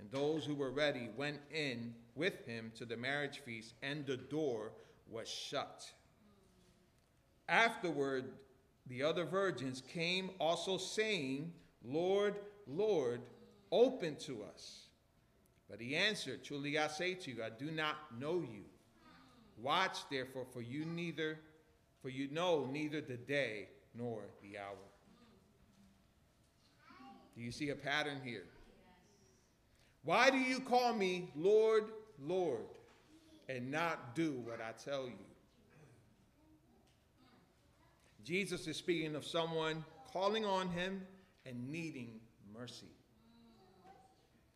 and 0.00 0.10
those 0.10 0.46
who 0.46 0.54
were 0.54 0.70
ready 0.70 1.10
went 1.14 1.40
in 1.52 1.92
with 2.14 2.46
him 2.46 2.72
to 2.78 2.86
the 2.86 2.96
marriage 2.96 3.42
feast, 3.44 3.74
and 3.82 4.06
the 4.06 4.16
door 4.16 4.72
was 5.10 5.28
shut. 5.28 5.92
Afterward, 7.50 8.30
the 8.86 9.02
other 9.02 9.26
virgins 9.26 9.82
came 9.92 10.30
also 10.40 10.78
saying, 10.78 11.52
Lord, 11.84 12.36
Lord, 12.66 13.20
open 13.70 14.16
to 14.16 14.42
us. 14.54 14.86
But 15.68 15.80
he 15.80 15.96
answered, 15.96 16.44
Truly 16.44 16.78
I 16.78 16.88
say 16.88 17.14
to 17.14 17.30
you, 17.30 17.42
I 17.42 17.50
do 17.50 17.70
not 17.70 17.96
know 18.18 18.40
you. 18.40 18.64
Watch 19.56 19.98
therefore, 20.10 20.44
for 20.52 20.60
you 20.60 20.84
neither, 20.84 21.38
for 22.02 22.08
you 22.08 22.28
know 22.30 22.68
neither 22.70 23.00
the 23.00 23.16
day 23.16 23.68
nor 23.94 24.20
the 24.42 24.58
hour. 24.58 24.76
Do 27.36 27.42
you 27.42 27.50
see 27.50 27.70
a 27.70 27.74
pattern 27.74 28.20
here? 28.24 28.44
Why 30.04 30.30
do 30.30 30.38
you 30.38 30.60
call 30.60 30.92
me 30.92 31.30
Lord, 31.34 31.84
Lord, 32.20 32.66
and 33.48 33.70
not 33.70 34.14
do 34.14 34.32
what 34.44 34.60
I 34.60 34.72
tell 34.72 35.06
you? 35.06 35.12
Jesus 38.22 38.66
is 38.66 38.76
speaking 38.76 39.14
of 39.14 39.24
someone 39.24 39.84
calling 40.12 40.44
on 40.44 40.68
him 40.68 41.02
and 41.46 41.70
needing 41.70 42.20
mercy. 42.58 42.86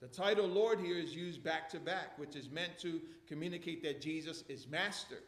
The 0.01 0.09
title 0.09 0.47
Lord 0.47 0.79
here 0.79 0.97
is 0.97 1.15
used 1.15 1.43
back 1.43 1.69
to 1.71 1.81
back, 1.81 2.19
which 2.19 2.37
is 2.37 2.51
meant 2.51 2.79
to 2.79 3.01
communicate 3.27 3.83
that 3.83 4.01
Jesus 4.01 4.45
is 4.49 4.69
master. 4.69 5.19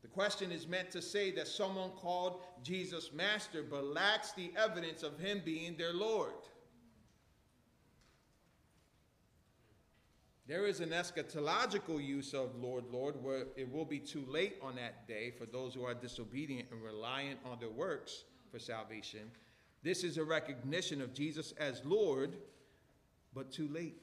The 0.00 0.08
question 0.08 0.50
is 0.50 0.66
meant 0.66 0.90
to 0.92 1.02
say 1.02 1.30
that 1.32 1.46
someone 1.46 1.90
called 1.90 2.42
Jesus 2.62 3.12
master 3.12 3.62
but 3.62 3.84
lacks 3.84 4.32
the 4.32 4.52
evidence 4.56 5.02
of 5.02 5.18
him 5.18 5.42
being 5.44 5.76
their 5.76 5.92
Lord. 5.92 6.32
There 10.48 10.66
is 10.66 10.80
an 10.80 10.90
eschatological 10.90 12.04
use 12.04 12.34
of 12.34 12.56
Lord, 12.56 12.84
Lord, 12.90 13.22
where 13.22 13.44
it 13.56 13.70
will 13.70 13.84
be 13.84 14.00
too 14.00 14.24
late 14.28 14.56
on 14.60 14.74
that 14.74 15.06
day 15.06 15.30
for 15.30 15.46
those 15.46 15.72
who 15.72 15.84
are 15.84 15.94
disobedient 15.94 16.68
and 16.72 16.82
reliant 16.82 17.38
on 17.44 17.60
their 17.60 17.70
works 17.70 18.24
for 18.50 18.58
salvation. 18.58 19.30
This 19.84 20.02
is 20.02 20.18
a 20.18 20.24
recognition 20.24 21.00
of 21.00 21.14
Jesus 21.14 21.52
as 21.58 21.84
Lord, 21.84 22.36
but 23.34 23.50
too 23.50 23.68
late. 23.68 23.96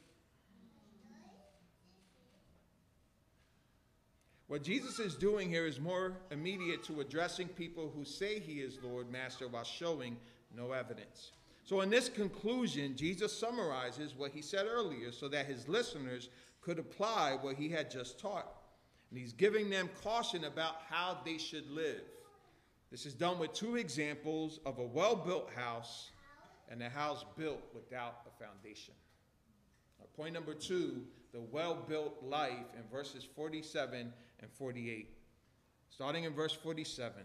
What 4.48 4.64
Jesus 4.64 4.98
is 4.98 5.14
doing 5.14 5.48
here 5.48 5.68
is 5.68 5.80
more 5.80 6.14
immediate 6.32 6.84
to 6.86 7.02
addressing 7.02 7.50
people 7.50 7.92
who 7.96 8.04
say 8.04 8.40
he 8.40 8.62
is 8.62 8.80
Lord, 8.82 9.12
Master, 9.12 9.48
while 9.48 9.64
showing 9.64 10.18
no 10.58 10.72
evidence. 10.72 11.34
So, 11.64 11.82
in 11.82 11.92
this 11.92 12.10
conclusion, 12.10 12.96
Jesus 12.96 13.38
summarizes 13.38 14.16
what 14.18 14.32
he 14.32 14.42
said 14.42 14.66
earlier 14.66 15.12
so 15.12 15.28
that 15.28 15.46
his 15.46 15.68
listeners 15.68 16.30
could 16.62 16.80
apply 16.80 17.38
what 17.40 17.58
he 17.58 17.70
had 17.70 17.92
just 17.92 18.20
taught. 18.20 18.56
And 19.12 19.20
he's 19.20 19.34
giving 19.34 19.70
them 19.70 19.88
caution 20.04 20.46
about 20.46 20.78
how 20.90 21.20
they 21.24 21.38
should 21.38 21.70
live. 21.70 22.02
This 22.90 23.06
is 23.06 23.14
done 23.14 23.38
with 23.38 23.54
two 23.54 23.76
examples 23.76 24.60
of 24.66 24.80
a 24.80 24.84
well 24.84 25.16
built 25.16 25.52
house 25.56 26.10
and 26.70 26.82
a 26.82 26.90
house 26.90 27.24
built 27.38 27.62
without 27.76 28.22
a 28.26 28.44
foundation. 28.44 28.96
Point 30.20 30.34
number 30.34 30.54
two 30.54 31.04
the 31.32 31.40
well 31.40 31.86
built 31.88 32.22
life 32.22 32.74
in 32.76 32.84
verses 32.92 33.24
47 33.36 34.12
and 34.42 34.52
48. 34.52 35.08
Starting 35.90 36.26
in 36.26 36.34
verse 36.34 36.52
47. 36.52 37.24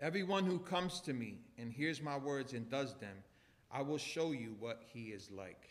Everyone 0.00 0.44
who 0.44 0.58
comes 0.58 1.00
to 1.02 1.12
me 1.12 1.38
and 1.58 1.72
hears 1.72 2.02
my 2.02 2.16
words 2.16 2.54
and 2.54 2.68
does 2.68 2.94
them, 2.94 3.16
I 3.70 3.82
will 3.82 3.98
show 3.98 4.32
you 4.32 4.56
what 4.58 4.82
he 4.92 5.10
is 5.10 5.30
like. 5.30 5.68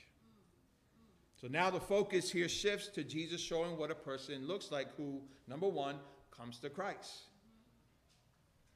So 1.42 1.48
now 1.48 1.70
the 1.70 1.82
focus 1.82 2.32
here 2.32 2.48
shifts 2.48 2.88
to 2.89 3.04
Jesus 3.04 3.42
showing 3.42 3.77
what 3.77 3.92
a 3.92 3.96
person 3.96 4.48
looks 4.48 4.72
like 4.72 4.88
who, 4.96 5.22
number 5.48 5.68
one, 5.68 5.98
comes 6.32 6.60
to 6.60 6.70
Christ. 6.70 7.24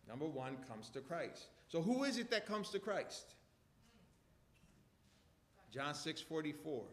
Number 0.07 0.25
one, 0.25 0.57
comes 0.67 0.89
to 0.89 0.99
Christ. 0.99 1.47
So 1.69 1.81
who 1.81 2.03
is 2.03 2.17
it 2.17 2.31
that 2.31 2.45
comes 2.45 2.69
to 2.71 2.79
Christ? 2.79 3.35
John 5.71 5.93
6 5.95 6.21
44. 6.21 6.83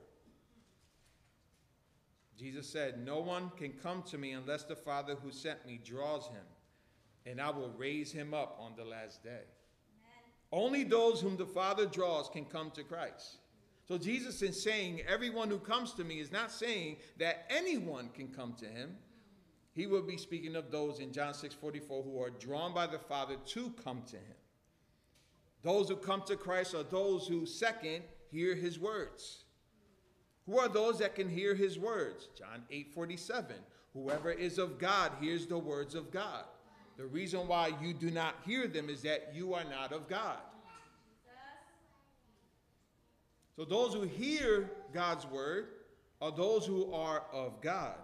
Jesus 2.38 2.68
said, 2.68 3.04
No 3.04 3.18
one 3.18 3.50
can 3.56 3.72
come 3.72 4.02
to 4.04 4.18
me 4.18 4.32
unless 4.32 4.62
the 4.62 4.76
Father 4.76 5.16
who 5.20 5.32
sent 5.32 5.66
me 5.66 5.80
draws 5.84 6.26
him, 6.28 6.44
and 7.26 7.40
I 7.40 7.50
will 7.50 7.72
raise 7.76 8.12
him 8.12 8.32
up 8.32 8.56
on 8.60 8.74
the 8.76 8.84
last 8.84 9.24
day. 9.24 9.30
Amen. 9.30 9.44
Only 10.52 10.84
those 10.84 11.20
whom 11.20 11.36
the 11.36 11.46
Father 11.46 11.86
draws 11.86 12.28
can 12.28 12.44
come 12.44 12.70
to 12.72 12.84
Christ. 12.84 13.38
So 13.88 13.98
Jesus 13.98 14.40
is 14.42 14.62
saying, 14.62 15.02
Everyone 15.08 15.48
who 15.48 15.58
comes 15.58 15.92
to 15.94 16.04
me 16.04 16.20
is 16.20 16.30
not 16.30 16.52
saying 16.52 16.98
that 17.18 17.46
anyone 17.50 18.10
can 18.14 18.28
come 18.28 18.54
to 18.60 18.66
him. 18.66 18.96
He 19.74 19.86
will 19.86 20.02
be 20.02 20.16
speaking 20.16 20.54
of 20.54 20.70
those 20.70 21.00
in 21.00 21.12
John 21.12 21.34
6 21.34 21.54
44 21.54 22.04
who 22.04 22.22
are 22.22 22.30
drawn 22.30 22.72
by 22.72 22.86
the 22.86 22.98
Father 22.98 23.34
to 23.46 23.70
come 23.82 24.02
to 24.08 24.16
him. 24.16 24.36
Those 25.62 25.88
who 25.88 25.96
come 25.96 26.22
to 26.26 26.36
Christ 26.36 26.74
are 26.74 26.84
those 26.84 27.26
who, 27.26 27.44
second, 27.44 28.04
hear 28.30 28.54
his 28.54 28.78
words. 28.78 29.44
Who 30.46 30.58
are 30.58 30.68
those 30.68 30.98
that 31.00 31.14
can 31.14 31.28
hear 31.28 31.54
his 31.54 31.78
words? 31.78 32.28
John 32.36 32.62
8 32.70 32.92
47. 32.94 33.56
Whoever 33.92 34.30
is 34.30 34.58
of 34.58 34.78
God 34.78 35.12
hears 35.20 35.46
the 35.46 35.58
words 35.58 35.94
of 35.94 36.10
God. 36.10 36.44
The 36.96 37.06
reason 37.06 37.46
why 37.46 37.72
you 37.80 37.92
do 37.92 38.10
not 38.10 38.36
hear 38.44 38.66
them 38.66 38.88
is 38.88 39.02
that 39.02 39.32
you 39.34 39.54
are 39.54 39.64
not 39.64 39.92
of 39.92 40.08
God. 40.08 40.38
So 43.56 43.64
those 43.64 43.92
who 43.92 44.02
hear 44.02 44.70
God's 44.92 45.26
word 45.26 45.68
are 46.20 46.30
those 46.30 46.64
who 46.64 46.92
are 46.92 47.24
of 47.32 47.60
God. 47.60 47.94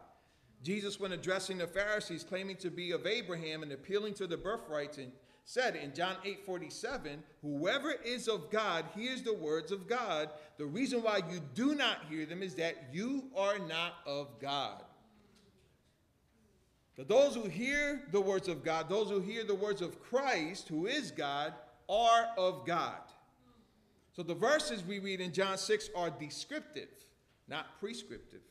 Jesus, 0.63 0.99
when 0.99 1.13
addressing 1.13 1.59
the 1.59 1.67
Pharisees 1.67 2.25
claiming 2.25 2.57
to 2.57 2.71
be 2.71 2.91
of 2.91 3.07
Abraham 3.07 3.63
and 3.63 3.73
appealing 3.73 4.15
to 4.15 4.27
the 4.27 4.37
birthright 4.37 4.99
in 4.99 5.13
said 5.45 5.77
in 5.77 5.95
John 5.95 6.17
8 6.25 6.45
47, 6.45 7.23
whoever 7.43 7.93
is 7.93 8.29
of 8.29 8.51
God 8.51 8.87
hears 8.95 9.23
the 9.23 9.35
words 9.35 9.73
of 9.73 9.87
God. 9.87 10.31
The 10.57 10.67
reason 10.67 11.03
why 11.03 11.21
you 11.31 11.41
do 11.55 11.75
not 11.75 11.99
hear 12.09 12.25
them 12.27 12.43
is 12.43 12.55
that 12.55 12.89
you 12.93 13.25
are 13.37 13.59
not 13.59 13.95
of 14.07 14.29
God. 14.41 14.83
But 16.97 17.09
those 17.09 17.35
who 17.35 17.49
hear 17.49 18.03
the 18.13 18.21
words 18.21 18.49
of 18.49 18.65
God, 18.65 18.89
those 18.89 19.11
who 19.11 19.21
hear 19.21 19.45
the 19.45 19.55
words 19.55 19.83
of 19.83 20.01
Christ, 20.03 20.69
who 20.69 20.87
is 20.87 21.11
God, 21.11 21.53
are 21.89 22.29
of 22.39 22.65
God. 22.65 23.01
So 24.13 24.23
the 24.23 24.35
verses 24.35 24.85
we 24.85 25.01
read 25.01 25.21
in 25.21 25.33
John 25.33 25.59
6 25.59 25.91
are 25.97 26.09
descriptive, 26.09 26.89
not 27.49 27.81
prescriptive. 27.81 28.43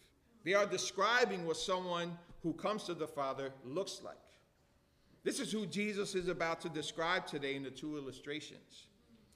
They 0.43 0.53
are 0.53 0.65
describing 0.65 1.45
what 1.45 1.55
someone 1.55 2.17
who 2.43 2.51
comes 2.53 2.83
to 2.83 2.93
the 2.93 3.07
Father 3.07 3.53
looks 3.63 4.01
like. 4.03 4.17
This 5.23 5.39
is 5.39 5.51
who 5.51 5.65
Jesus 5.65 6.15
is 6.15 6.27
about 6.27 6.61
to 6.61 6.69
describe 6.69 7.25
today 7.25 7.55
in 7.55 7.63
the 7.63 7.71
two 7.71 7.97
illustrations. 7.97 8.87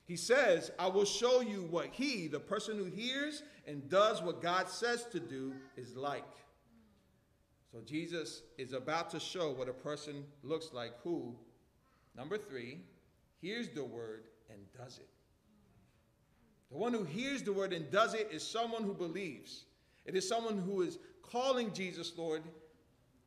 He 0.06 0.18
says, 0.18 0.72
I 0.80 0.88
will 0.88 1.06
show 1.06 1.42
you 1.42 1.68
what 1.70 1.88
he, 1.92 2.28
the 2.28 2.40
person 2.40 2.78
who 2.78 2.86
hears 2.86 3.44
and 3.66 3.90
does 3.90 4.22
what 4.22 4.42
God 4.42 4.70
says 4.70 5.06
to 5.12 5.20
do, 5.20 5.54
is 5.76 5.96
like. 5.96 6.24
So 7.72 7.80
Jesus 7.86 8.44
is 8.58 8.74
about 8.74 9.10
to 9.12 9.20
show 9.20 9.52
what 9.52 9.68
a 9.68 9.74
person 9.74 10.24
looks 10.44 10.72
like 10.74 10.94
who, 11.04 11.36
number 12.16 12.38
three, 12.38 12.80
hears 13.42 13.70
the 13.70 13.84
word 13.84 14.24
and 14.50 14.60
does 14.78 14.98
it. 14.98 15.10
The 16.72 16.78
one 16.78 16.94
who 16.94 17.04
hears 17.04 17.44
the 17.44 17.54
word 17.54 17.74
and 17.74 17.90
does 17.92 18.14
it 18.14 18.30
is 18.32 18.46
someone 18.46 18.84
who 18.84 18.94
believes. 18.94 19.66
It 20.06 20.16
is 20.16 20.28
someone 20.28 20.58
who 20.60 20.82
is 20.82 21.00
calling 21.22 21.74
Jesus 21.74 22.14
Lord 22.18 22.44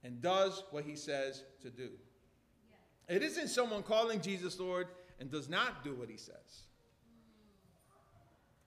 and 0.02 0.22
does 0.22 0.64
what 0.70 0.84
he 0.84 0.96
says 0.96 1.44
to 1.62 1.70
do. 1.70 1.90
It 3.10 3.24
isn't 3.24 3.48
someone 3.48 3.82
calling 3.82 4.20
Jesus 4.20 4.60
Lord 4.60 4.86
and 5.18 5.28
does 5.28 5.48
not 5.48 5.82
do 5.82 5.94
what 5.94 6.08
he 6.08 6.16
says. 6.16 6.62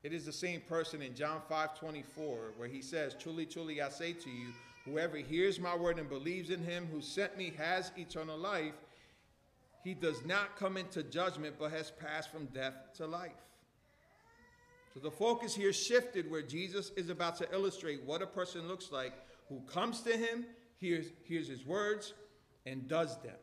It 0.03 0.11
is 0.11 0.25
the 0.25 0.33
same 0.33 0.59
person 0.59 1.01
in 1.01 1.15
John 1.15 1.41
5 1.47 1.79
24, 1.79 2.53
where 2.57 2.67
he 2.67 2.81
says, 2.81 3.15
Truly, 3.17 3.45
truly, 3.45 3.81
I 3.81 3.87
say 3.87 4.11
to 4.11 4.29
you, 4.29 4.49
whoever 4.83 5.15
hears 5.15 5.61
my 5.61 5.73
word 5.73 5.97
and 5.97 6.09
believes 6.09 6.49
in 6.49 6.61
him 6.61 6.89
who 6.91 6.99
sent 7.01 7.37
me 7.37 7.53
has 7.57 7.93
eternal 7.97 8.37
life. 8.37 8.73
He 9.81 9.93
does 9.93 10.25
not 10.25 10.57
come 10.57 10.75
into 10.75 11.03
judgment, 11.03 11.55
but 11.57 11.71
has 11.71 11.91
passed 11.91 12.29
from 12.29 12.47
death 12.47 12.75
to 12.97 13.07
life. 13.07 13.31
So 14.93 14.99
the 14.99 15.09
focus 15.09 15.55
here 15.55 15.71
shifted 15.71 16.29
where 16.29 16.41
Jesus 16.41 16.91
is 16.97 17.09
about 17.09 17.37
to 17.37 17.47
illustrate 17.53 18.03
what 18.03 18.21
a 18.21 18.27
person 18.27 18.67
looks 18.67 18.91
like 18.91 19.13
who 19.47 19.61
comes 19.61 20.01
to 20.01 20.17
him, 20.17 20.45
hears, 20.79 21.07
hears 21.23 21.47
his 21.47 21.65
words, 21.65 22.13
and 22.65 22.89
does 22.89 23.17
them. 23.21 23.35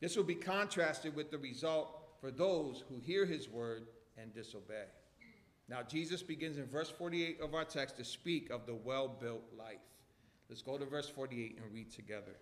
This 0.00 0.16
will 0.16 0.24
be 0.24 0.34
contrasted 0.34 1.14
with 1.14 1.30
the 1.30 1.38
result 1.38 2.02
for 2.20 2.30
those 2.30 2.84
who 2.88 2.98
hear 2.98 3.24
his 3.24 3.48
word 3.48 3.86
and 4.16 4.34
disobey. 4.34 4.86
Now, 5.68 5.82
Jesus 5.82 6.22
begins 6.22 6.58
in 6.58 6.66
verse 6.66 6.90
48 6.90 7.40
of 7.40 7.54
our 7.54 7.64
text 7.64 7.96
to 7.96 8.04
speak 8.04 8.50
of 8.50 8.66
the 8.66 8.74
well 8.74 9.08
built 9.08 9.44
life. 9.58 9.78
Let's 10.48 10.62
go 10.62 10.76
to 10.76 10.84
verse 10.84 11.08
48 11.08 11.58
and 11.62 11.72
read 11.72 11.90
together. 11.90 12.36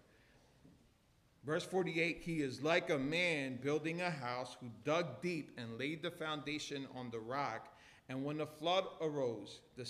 Verse 1.45 1.65
48 1.65 2.21
He 2.21 2.41
is 2.41 2.63
like 2.63 2.91
a 2.91 2.99
man 2.99 3.59
building 3.63 4.01
a 4.01 4.11
house 4.11 4.57
who 4.61 4.71
dug 4.85 5.21
deep 5.23 5.53
and 5.57 5.79
laid 5.79 6.03
the 6.03 6.11
foundation 6.11 6.87
on 6.95 7.11
the 7.11 7.21
rock. 7.21 7.69
And 8.09 8.25
when 8.25 8.39
the 8.39 8.47
flood 8.47 8.85
arose, 9.01 9.61
the 9.77 9.87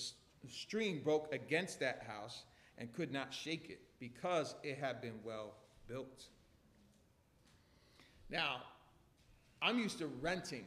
stream 0.48 1.00
broke 1.02 1.32
against 1.32 1.80
that 1.80 2.04
house 2.06 2.44
and 2.78 2.92
could 2.92 3.12
not 3.12 3.32
shake 3.32 3.70
it 3.70 3.80
because 3.98 4.54
it 4.62 4.78
had 4.78 5.00
been 5.00 5.18
well 5.24 5.54
built. 5.88 6.26
Now, 8.32 8.62
I'm 9.60 9.78
used 9.78 9.98
to 9.98 10.06
renting. 10.22 10.64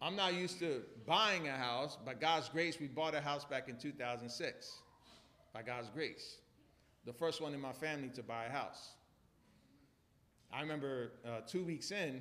I'm 0.00 0.14
not 0.14 0.34
used 0.34 0.60
to 0.60 0.82
buying 1.04 1.48
a 1.48 1.56
house. 1.56 1.98
By 2.06 2.14
God's 2.14 2.48
grace, 2.48 2.78
we 2.78 2.86
bought 2.86 3.12
a 3.12 3.20
house 3.20 3.44
back 3.44 3.68
in 3.68 3.76
2006. 3.76 4.78
By 5.52 5.62
God's 5.62 5.88
grace. 5.88 6.36
The 7.06 7.12
first 7.12 7.40
one 7.40 7.54
in 7.54 7.60
my 7.60 7.72
family 7.72 8.08
to 8.10 8.22
buy 8.22 8.44
a 8.44 8.50
house. 8.50 8.90
I 10.52 10.60
remember 10.60 11.10
uh, 11.26 11.40
two 11.44 11.64
weeks 11.64 11.90
in, 11.90 12.20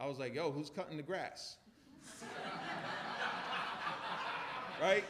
I 0.00 0.06
was 0.06 0.18
like, 0.18 0.34
yo, 0.34 0.50
who's 0.50 0.70
cutting 0.70 0.96
the 0.96 1.02
grass? 1.02 1.56
right? 4.80 5.04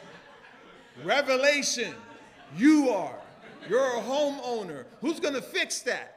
Revelation. 1.05 1.93
You 2.57 2.89
are. 2.89 3.15
You're 3.69 3.79
a 3.79 4.01
homeowner. 4.01 4.83
Who's 4.99 5.21
going 5.21 5.33
to 5.33 5.41
fix 5.41 5.79
that? 5.81 6.16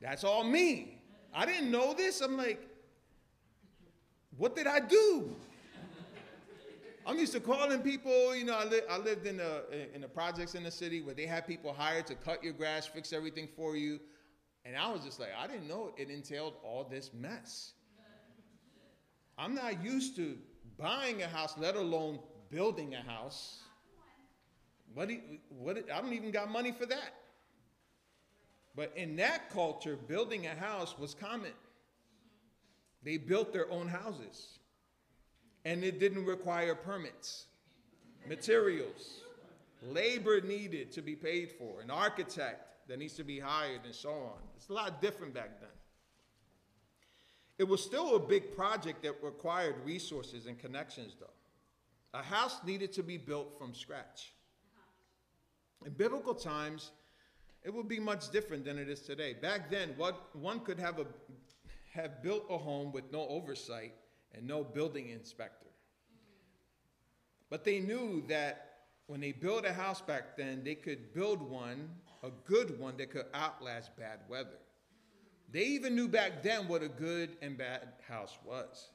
That's 0.00 0.24
all 0.24 0.44
me. 0.44 1.02
I 1.34 1.46
didn't 1.46 1.70
know 1.70 1.94
this. 1.94 2.20
I'm 2.20 2.36
like, 2.36 2.68
what 4.36 4.54
did 4.54 4.66
I 4.66 4.80
do? 4.80 5.34
I'm 7.06 7.18
used 7.18 7.32
to 7.32 7.40
calling 7.40 7.80
people, 7.80 8.36
you 8.36 8.44
know, 8.44 8.54
I, 8.54 8.64
li- 8.66 8.82
I 8.90 8.98
lived 8.98 9.26
in 9.26 9.38
the, 9.38 9.64
in 9.94 10.02
the 10.02 10.08
projects 10.08 10.54
in 10.54 10.62
the 10.62 10.70
city 10.70 11.00
where 11.00 11.14
they 11.14 11.24
had 11.24 11.46
people 11.46 11.72
hired 11.72 12.06
to 12.08 12.14
cut 12.14 12.44
your 12.44 12.52
grass, 12.52 12.86
fix 12.86 13.14
everything 13.14 13.48
for 13.56 13.76
you. 13.76 13.98
And 14.66 14.76
I 14.76 14.92
was 14.92 15.02
just 15.04 15.18
like, 15.18 15.30
I 15.38 15.46
didn't 15.46 15.66
know 15.66 15.94
it 15.96 16.10
entailed 16.10 16.54
all 16.62 16.84
this 16.84 17.10
mess. 17.14 17.72
I'm 19.38 19.54
not 19.54 19.82
used 19.82 20.16
to 20.16 20.36
buying 20.76 21.22
a 21.22 21.28
house, 21.28 21.54
let 21.56 21.76
alone 21.76 22.18
building 22.50 22.94
a 22.94 23.00
house. 23.00 23.60
What, 24.92 25.08
do 25.08 25.14
you, 25.14 25.20
what, 25.48 25.78
I 25.90 26.02
don't 26.02 26.12
even 26.12 26.30
got 26.30 26.50
money 26.50 26.72
for 26.72 26.84
that. 26.86 27.14
But 28.78 28.92
in 28.94 29.16
that 29.16 29.50
culture, 29.50 29.96
building 29.96 30.46
a 30.46 30.54
house 30.54 30.96
was 30.96 31.12
common. 31.12 31.50
They 33.02 33.16
built 33.16 33.52
their 33.52 33.68
own 33.72 33.88
houses. 33.88 34.60
And 35.64 35.82
it 35.82 35.98
didn't 35.98 36.24
require 36.24 36.76
permits, 36.76 37.46
materials, 38.28 39.22
labor 39.82 40.40
needed 40.40 40.92
to 40.92 41.02
be 41.02 41.16
paid 41.16 41.50
for, 41.50 41.80
an 41.80 41.90
architect 41.90 42.86
that 42.86 43.00
needs 43.00 43.14
to 43.14 43.24
be 43.24 43.40
hired, 43.40 43.80
and 43.84 43.92
so 43.92 44.10
on. 44.10 44.38
It's 44.56 44.68
a 44.68 44.72
lot 44.72 45.02
different 45.02 45.34
back 45.34 45.58
then. 45.58 45.70
It 47.58 47.64
was 47.64 47.82
still 47.82 48.14
a 48.14 48.20
big 48.20 48.54
project 48.54 49.02
that 49.02 49.16
required 49.24 49.74
resources 49.84 50.46
and 50.46 50.56
connections, 50.56 51.16
though. 51.18 51.26
A 52.14 52.22
house 52.22 52.60
needed 52.64 52.92
to 52.92 53.02
be 53.02 53.16
built 53.16 53.58
from 53.58 53.74
scratch. 53.74 54.32
In 55.84 55.90
biblical 55.94 56.34
times, 56.34 56.92
it 57.64 57.72
would 57.72 57.88
be 57.88 58.00
much 58.00 58.30
different 58.30 58.64
than 58.64 58.78
it 58.78 58.88
is 58.88 59.00
today. 59.00 59.34
Back 59.34 59.70
then, 59.70 59.94
what 59.96 60.34
one 60.36 60.60
could 60.60 60.78
have 60.78 60.98
a 60.98 61.06
have 61.92 62.22
built 62.22 62.44
a 62.50 62.58
home 62.58 62.92
with 62.92 63.10
no 63.12 63.26
oversight 63.28 63.94
and 64.32 64.46
no 64.46 64.62
building 64.62 65.08
inspector. 65.08 65.66
But 67.50 67.64
they 67.64 67.80
knew 67.80 68.22
that 68.28 68.68
when 69.06 69.20
they 69.20 69.32
built 69.32 69.64
a 69.64 69.72
house 69.72 70.02
back 70.02 70.36
then, 70.36 70.62
they 70.62 70.74
could 70.74 71.14
build 71.14 71.40
one, 71.40 71.88
a 72.22 72.30
good 72.44 72.78
one 72.78 72.96
that 72.98 73.10
could 73.10 73.24
outlast 73.34 73.96
bad 73.96 74.20
weather. 74.28 74.58
They 75.50 75.64
even 75.64 75.94
knew 75.94 76.08
back 76.08 76.42
then 76.42 76.68
what 76.68 76.82
a 76.82 76.88
good 76.88 77.36
and 77.40 77.56
bad 77.56 77.88
house 78.06 78.38
was. 78.44 78.90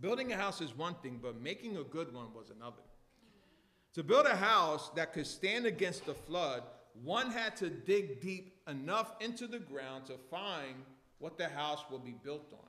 Building 0.00 0.32
a 0.32 0.36
house 0.36 0.60
is 0.60 0.76
one 0.76 0.94
thing, 1.02 1.20
but 1.22 1.40
making 1.40 1.76
a 1.76 1.84
good 1.84 2.12
one 2.12 2.34
was 2.34 2.50
another. 2.50 2.82
To 3.94 4.02
build 4.02 4.26
a 4.26 4.36
house 4.36 4.90
that 4.96 5.12
could 5.12 5.26
stand 5.26 5.66
against 5.66 6.06
the 6.06 6.14
flood, 6.14 6.62
one 7.02 7.30
had 7.30 7.56
to 7.58 7.70
dig 7.70 8.20
deep 8.20 8.56
enough 8.68 9.14
into 9.20 9.46
the 9.46 9.58
ground 9.58 10.06
to 10.06 10.14
find 10.30 10.74
what 11.18 11.38
the 11.38 11.48
house 11.48 11.84
would 11.90 12.04
be 12.04 12.14
built 12.22 12.46
on. 12.52 12.68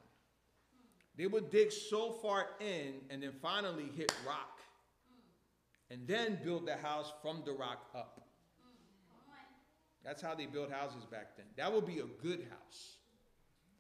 They 1.18 1.28
would 1.28 1.50
dig 1.50 1.72
so 1.72 2.12
far 2.14 2.48
in 2.60 2.96
and 3.10 3.22
then 3.22 3.34
finally 3.42 3.90
hit 3.96 4.14
rock 4.26 4.60
and 5.90 6.08
then 6.08 6.40
build 6.44 6.66
the 6.66 6.78
house 6.78 7.12
from 7.22 7.44
the 7.46 7.52
rock 7.52 7.90
up. 7.94 8.22
That's 10.04 10.22
how 10.22 10.34
they 10.34 10.46
built 10.46 10.72
houses 10.72 11.06
back 11.06 11.38
then. 11.38 11.46
That 11.58 11.72
would 11.72 11.86
be 11.86 12.00
a 12.00 12.06
good 12.22 12.48
house. 12.50 12.96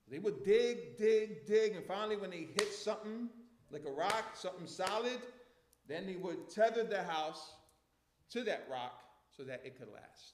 They 0.09 0.19
would 0.19 0.43
dig, 0.43 0.97
dig, 0.97 1.45
dig, 1.45 1.75
and 1.75 1.85
finally, 1.85 2.17
when 2.17 2.31
they 2.31 2.49
hit 2.59 2.73
something 2.73 3.29
like 3.71 3.85
a 3.87 3.91
rock, 3.91 4.35
something 4.35 4.67
solid, 4.67 5.19
then 5.87 6.05
they 6.05 6.17
would 6.17 6.49
tether 6.49 6.83
the 6.83 7.01
house 7.01 7.53
to 8.31 8.43
that 8.43 8.67
rock 8.69 9.00
so 9.35 9.43
that 9.43 9.61
it 9.65 9.77
could 9.77 9.89
last. 9.93 10.33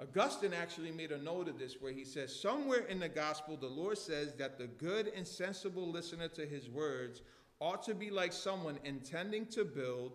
Augustine 0.00 0.54
actually 0.54 0.92
made 0.92 1.10
a 1.10 1.18
note 1.18 1.48
of 1.48 1.58
this 1.58 1.76
where 1.80 1.92
he 1.92 2.04
says, 2.04 2.34
Somewhere 2.40 2.86
in 2.86 3.00
the 3.00 3.08
gospel, 3.08 3.56
the 3.56 3.66
Lord 3.66 3.98
says 3.98 4.32
that 4.34 4.56
the 4.56 4.68
good 4.68 5.10
and 5.14 5.26
sensible 5.26 5.90
listener 5.90 6.28
to 6.28 6.46
his 6.46 6.68
words 6.68 7.22
ought 7.60 7.82
to 7.84 7.94
be 7.94 8.10
like 8.10 8.32
someone 8.32 8.78
intending 8.84 9.46
to 9.46 9.64
build 9.64 10.12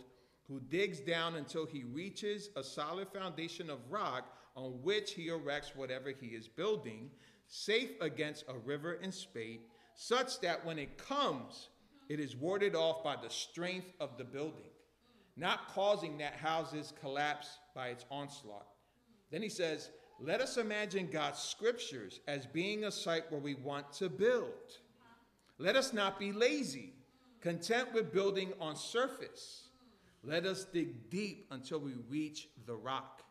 who 0.47 0.61
digs 0.69 0.99
down 0.99 1.35
until 1.35 1.65
he 1.65 1.83
reaches 1.83 2.49
a 2.55 2.63
solid 2.63 3.09
foundation 3.09 3.69
of 3.69 3.79
rock 3.89 4.37
on 4.55 4.71
which 4.83 5.13
he 5.13 5.27
erects 5.29 5.75
whatever 5.75 6.11
he 6.11 6.27
is 6.27 6.47
building, 6.47 7.09
safe 7.47 7.91
against 8.01 8.45
a 8.47 8.57
river 8.59 8.99
and 9.01 9.13
spate, 9.13 9.67
such 9.95 10.39
that 10.41 10.65
when 10.65 10.79
it 10.79 10.97
comes, 10.97 11.69
it 12.09 12.19
is 12.19 12.35
warded 12.35 12.75
off 12.75 13.03
by 13.03 13.15
the 13.15 13.29
strength 13.29 13.87
of 13.99 14.17
the 14.17 14.23
building, 14.23 14.71
not 15.35 15.73
causing 15.73 16.17
that 16.17 16.35
houses 16.35 16.93
collapse 17.01 17.57
by 17.73 17.87
its 17.87 18.05
onslaught. 18.11 18.67
Then 19.31 19.41
he 19.41 19.49
says, 19.49 19.89
Let 20.19 20.41
us 20.41 20.57
imagine 20.57 21.09
God's 21.11 21.39
scriptures 21.39 22.19
as 22.27 22.45
being 22.45 22.83
a 22.83 22.91
site 22.91 23.31
where 23.31 23.41
we 23.41 23.55
want 23.55 23.91
to 23.93 24.09
build. 24.09 24.77
Let 25.57 25.75
us 25.75 25.93
not 25.93 26.19
be 26.19 26.31
lazy 26.31 26.93
content 27.41 27.93
with 27.93 28.13
building 28.13 28.53
on 28.59 28.75
surface. 28.75 29.67
Let 30.23 30.45
us 30.45 30.63
dig 30.63 31.09
deep 31.09 31.47
until 31.51 31.79
we 31.79 31.93
reach 32.09 32.47
the 32.65 32.75
rock, 32.75 33.23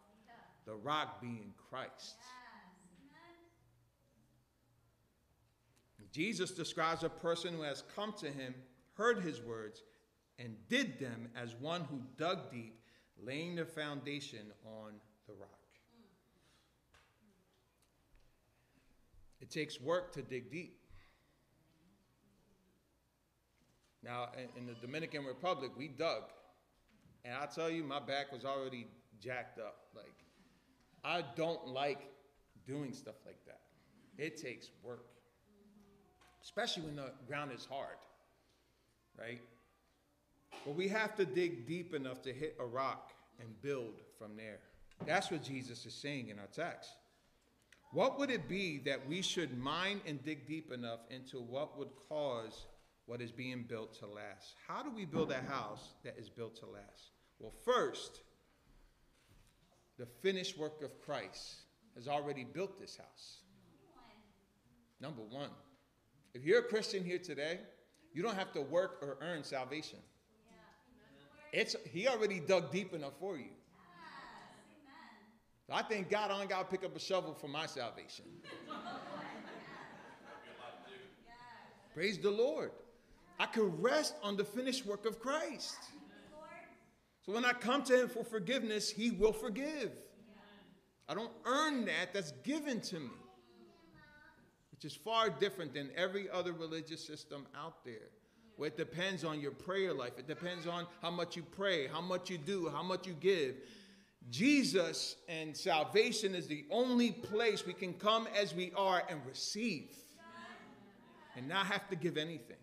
the 0.67 0.75
rock 0.75 1.21
being 1.21 1.55
Christ. 1.71 2.17
Jesus 6.13 6.51
describes 6.51 7.05
a 7.05 7.09
person 7.09 7.55
who 7.55 7.63
has 7.63 7.85
come 7.97 8.13
to 8.21 8.27
him, 8.27 8.55
heard 8.95 9.21
his 9.21 9.41
words, 9.41 9.83
and 10.43 10.57
did 10.69 10.99
them 10.99 11.29
as 11.37 11.55
one 11.55 11.83
who 11.83 12.01
dug 12.17 12.51
deep, 12.51 12.81
laying 13.23 13.55
the 13.55 13.65
foundation 13.65 14.41
on 14.65 14.93
the 15.29 15.35
rock. 15.35 15.49
It 19.41 19.51
takes 19.51 19.81
work 19.81 20.13
to 20.15 20.23
dig 20.23 20.51
deep. 20.51 20.79
Now, 24.05 24.29
in 24.57 24.67
the 24.67 24.75
Dominican 24.75 25.25
Republic, 25.25 25.71
we 25.77 25.87
dug. 25.87 26.25
And 27.25 27.35
I 27.35 27.47
tell 27.47 27.71
you, 27.71 27.85
my 27.85 28.01
back 28.01 28.33
was 28.33 28.45
already 28.45 28.89
jacked 29.21 29.61
up. 29.61 29.77
Like, 29.95 30.25
I 31.05 31.25
don't 31.37 31.69
like 31.69 32.01
doing 32.67 32.93
stuff 32.93 33.15
like 33.25 33.39
that. 33.47 33.61
It 34.19 34.37
takes 34.43 34.71
work, 34.83 35.07
especially 36.43 36.83
when 36.85 36.97
the 36.97 37.13
ground 37.29 37.53
is 37.55 37.65
hard, 37.65 37.97
right? 39.17 39.41
But 40.65 40.75
we 40.75 40.89
have 40.89 41.17
to 41.17 41.25
dig 41.25 41.67
deep 41.67 41.95
enough 41.95 42.23
to 42.23 42.33
hit 42.33 42.57
a 42.61 42.65
rock 42.65 43.13
and 43.41 43.49
build 43.63 44.01
from 44.19 44.37
there. 44.37 44.61
That's 45.07 45.31
what 45.31 45.43
Jesus 45.43 45.85
is 45.87 45.95
saying 45.95 46.29
in 46.29 46.39
our 46.39 46.47
text. 46.47 46.91
What 47.93 48.19
would 48.19 48.31
it 48.31 48.49
be 48.49 48.79
that 48.87 49.07
we 49.09 49.23
should 49.23 49.59
mine 49.59 50.01
and 50.07 50.25
dig 50.25 50.47
deep 50.47 50.73
enough 50.73 51.01
into 51.11 51.39
what 51.39 51.79
would 51.79 51.91
cause 52.09 52.67
what 53.07 53.21
is 53.21 53.33
being 53.33 53.65
built 53.69 53.99
to 53.99 54.07
last. 54.07 54.55
How 54.67 54.83
do 54.83 54.91
we 54.91 55.05
build 55.05 55.33
a 55.33 55.41
house 55.41 55.95
that 56.05 56.17
is 56.19 56.29
built 56.29 56.57
to 56.57 56.67
last? 56.67 57.11
Well, 57.39 57.53
first, 57.65 58.21
the 59.99 60.07
finished 60.07 60.57
work 60.57 60.83
of 60.83 61.01
Christ 61.01 61.63
has 61.97 62.09
already 62.09 62.45
built 62.45 62.81
this 62.81 62.97
house. 62.97 63.39
Number 65.01 65.23
one, 65.23 65.51
if 66.33 66.45
you're 66.45 66.61
a 66.61 66.65
Christian 66.65 67.05
here 67.05 67.19
today, 67.19 67.61
you 68.15 68.23
don't 68.23 68.37
have 68.37 68.53
to 68.53 68.63
work 68.63 68.99
or 69.03 69.19
earn 69.21 69.43
salvation. 69.43 69.99
It's, 71.53 71.77
he 71.91 72.09
already 72.09 72.41
dug 72.41 72.73
deep 72.73 72.95
enough 72.95 73.13
for 73.21 73.37
you. 73.37 73.51
I 75.71 75.83
thank 75.83 76.11
God 76.11 76.31
I 76.31 76.39
don't 76.39 76.51
got 76.51 76.59
to 76.59 76.77
pick 76.77 76.85
up 76.85 76.95
a 76.95 77.01
shovel 77.01 77.33
for 77.33 77.49
my 77.49 77.65
salvation. 77.65 78.27
Praise 81.95 82.19
the 82.19 82.31
Lord. 82.31 82.73
I 83.39 83.47
can 83.47 83.81
rest 83.81 84.15
on 84.23 84.37
the 84.37 84.45
finished 84.45 84.85
work 84.85 85.07
of 85.07 85.19
Christ. 85.19 85.79
So 87.25 87.33
when 87.33 87.45
I 87.45 87.53
come 87.53 87.83
to 87.85 88.03
Him 88.03 88.09
for 88.09 88.25
forgiveness, 88.25 88.91
He 88.91 89.11
will 89.11 89.33
forgive. 89.33 89.93
I 91.09 91.15
don't 91.15 91.33
earn 91.45 91.85
that, 91.87 92.13
that's 92.13 92.33
given 92.45 92.81
to 92.83 93.01
me, 93.01 93.11
which 94.71 94.85
is 94.85 94.95
far 94.95 95.31
different 95.31 95.73
than 95.73 95.91
every 95.97 96.29
other 96.29 96.53
religious 96.53 97.07
system 97.07 97.47
out 97.57 97.85
there. 97.85 98.11
Where 98.63 98.69
it 98.69 98.77
depends 98.77 99.25
on 99.25 99.41
your 99.41 99.51
prayer 99.51 99.93
life. 99.93 100.13
It 100.21 100.29
depends 100.29 100.69
on 100.69 100.87
how 101.01 101.11
much 101.11 101.35
you 101.35 101.43
pray, 101.43 101.89
how 101.89 102.01
much 102.01 102.31
you 102.31 102.39
do, 102.39 102.69
how 102.69 102.85
much 102.85 103.09
you 103.09 103.15
give. 103.15 103.57
Jesus 104.31 105.17
and 105.29 105.57
salvation 105.57 106.33
is 106.33 106.47
the 106.47 106.65
only 106.71 107.11
place 107.11 107.67
we 107.67 107.73
can 107.73 107.93
come 107.93 108.29
as 108.41 108.55
we 108.55 108.71
are 108.77 109.03
and 109.11 109.21
receive 109.27 109.89
and 111.37 111.49
not 111.49 111.67
have 111.67 111.89
to 111.89 111.97
give 111.97 112.17
anything. 112.17 112.63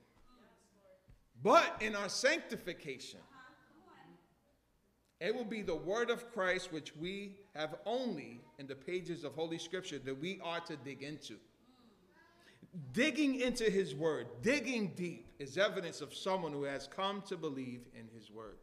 But 1.43 1.75
in 1.81 1.97
our 1.97 2.07
sanctification, 2.07 3.19
it 5.19 5.35
will 5.35 5.43
be 5.43 5.63
the 5.63 5.75
word 5.75 6.09
of 6.09 6.31
Christ 6.31 6.71
which 6.71 6.95
we 6.95 7.35
have 7.55 7.75
only 7.85 8.39
in 8.57 8.67
the 8.67 8.75
pages 8.75 9.25
of 9.25 9.33
Holy 9.35 9.57
Scripture 9.57 9.99
that 9.99 10.17
we 10.17 10.39
are 10.45 10.61
to 10.61 10.77
dig 10.77 11.03
into. 11.03 11.35
Digging 12.93 13.39
into 13.39 13.63
his 13.63 13.95
word, 13.95 14.27
digging 14.41 14.93
deep, 14.95 15.27
is 15.39 15.57
evidence 15.57 16.01
of 16.01 16.13
someone 16.13 16.51
who 16.51 16.63
has 16.63 16.87
come 16.87 17.23
to 17.23 17.37
believe 17.37 17.81
in 17.95 18.07
his 18.13 18.29
word. 18.29 18.57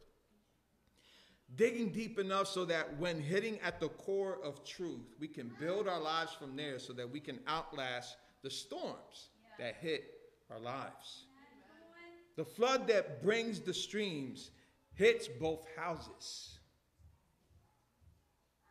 Digging 1.55 1.89
deep 1.89 2.19
enough 2.19 2.47
so 2.47 2.65
that 2.65 2.97
when 2.99 3.19
hitting 3.19 3.59
at 3.61 3.79
the 3.79 3.89
core 3.89 4.37
of 4.43 4.63
truth, 4.65 5.13
we 5.19 5.27
can 5.27 5.51
build 5.59 5.87
our 5.87 5.99
lives 5.99 6.33
from 6.33 6.55
there 6.55 6.77
so 6.79 6.93
that 6.93 7.09
we 7.09 7.19
can 7.19 7.39
outlast 7.47 8.17
the 8.43 8.49
storms 8.49 9.29
that 9.57 9.75
hit 9.81 10.03
our 10.51 10.59
lives. 10.59 11.25
The 12.35 12.45
flood 12.45 12.87
that 12.87 13.23
brings 13.23 13.59
the 13.59 13.73
streams 13.73 14.51
hits 14.93 15.27
both 15.27 15.65
houses. 15.75 16.59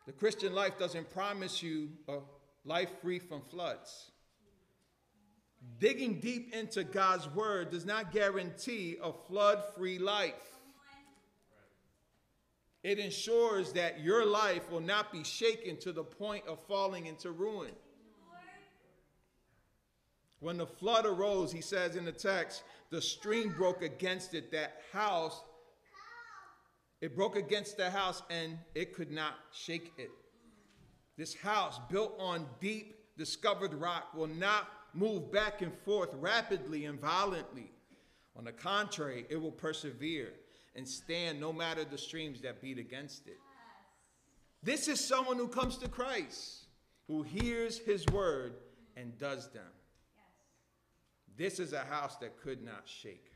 The 0.05 0.13
Christian 0.13 0.53
life 0.53 0.79
doesn't 0.79 1.09
promise 1.11 1.61
you 1.61 1.89
a 2.07 2.19
life 2.63 2.89
free 3.01 3.19
from 3.19 3.41
floods. 3.41 4.11
Digging 5.79 6.19
deep 6.19 6.55
into 6.55 6.83
God's 6.83 7.27
word 7.29 7.69
does 7.69 7.85
not 7.85 8.11
guarantee 8.11 8.97
a 9.01 9.11
flood 9.13 9.63
free 9.75 9.99
life. 9.99 10.33
It 12.83 12.99
ensures 12.99 13.73
that 13.73 13.99
your 13.99 14.25
life 14.25 14.71
will 14.71 14.81
not 14.81 15.11
be 15.11 15.23
shaken 15.23 15.77
to 15.77 15.91
the 15.91 16.03
point 16.03 16.47
of 16.47 16.57
falling 16.67 17.05
into 17.05 17.31
ruin. 17.31 17.73
When 20.39 20.57
the 20.57 20.67
flood 20.67 21.05
arose, 21.05 21.51
he 21.51 21.61
says 21.61 21.95
in 21.95 22.05
the 22.05 22.11
text, 22.11 22.63
the 22.89 23.01
stream 23.01 23.53
broke 23.57 23.81
against 23.81 24.33
it. 24.33 24.51
That 24.51 24.81
house, 24.93 25.41
it 27.01 27.15
broke 27.15 27.35
against 27.35 27.77
the 27.77 27.89
house 27.89 28.21
and 28.29 28.57
it 28.75 28.93
could 28.93 29.11
not 29.11 29.33
shake 29.51 29.93
it. 29.97 30.11
This 31.17 31.33
house, 31.33 31.79
built 31.89 32.13
on 32.19 32.45
deep 32.61 32.95
discovered 33.17 33.73
rock, 33.73 34.13
will 34.13 34.27
not 34.27 34.67
move 34.97 35.31
back 35.31 35.61
and 35.61 35.71
forth 35.85 36.09
rapidly 36.15 36.85
and 36.85 36.99
violently. 36.99 37.71
On 38.35 38.43
the 38.43 38.51
contrary, 38.51 39.25
it 39.29 39.37
will 39.37 39.51
persevere 39.51 40.33
and 40.75 40.87
stand 40.87 41.39
no 41.39 41.53
matter 41.53 41.83
the 41.83 41.97
streams 41.97 42.41
that 42.41 42.61
beat 42.61 42.79
against 42.79 43.27
it. 43.27 43.37
This 44.63 44.87
is 44.87 44.99
someone 44.99 45.37
who 45.37 45.47
comes 45.47 45.77
to 45.77 45.87
Christ, 45.87 46.65
who 47.07 47.21
hears 47.21 47.77
his 47.77 48.05
word 48.07 48.55
and 48.95 49.17
does 49.17 49.49
them. 49.51 49.71
This 51.37 51.59
is 51.59 51.73
a 51.73 51.81
house 51.81 52.17
that 52.17 52.41
could 52.41 52.63
not 52.63 52.83
shake. 52.85 53.31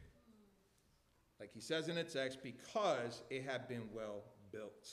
Like 1.40 1.52
he 1.54 1.62
says 1.62 1.88
in 1.88 1.96
the 1.96 2.04
text, 2.04 2.40
because 2.44 3.22
it 3.30 3.44
had 3.44 3.68
been 3.68 3.84
well 3.94 4.24
built. 4.52 4.88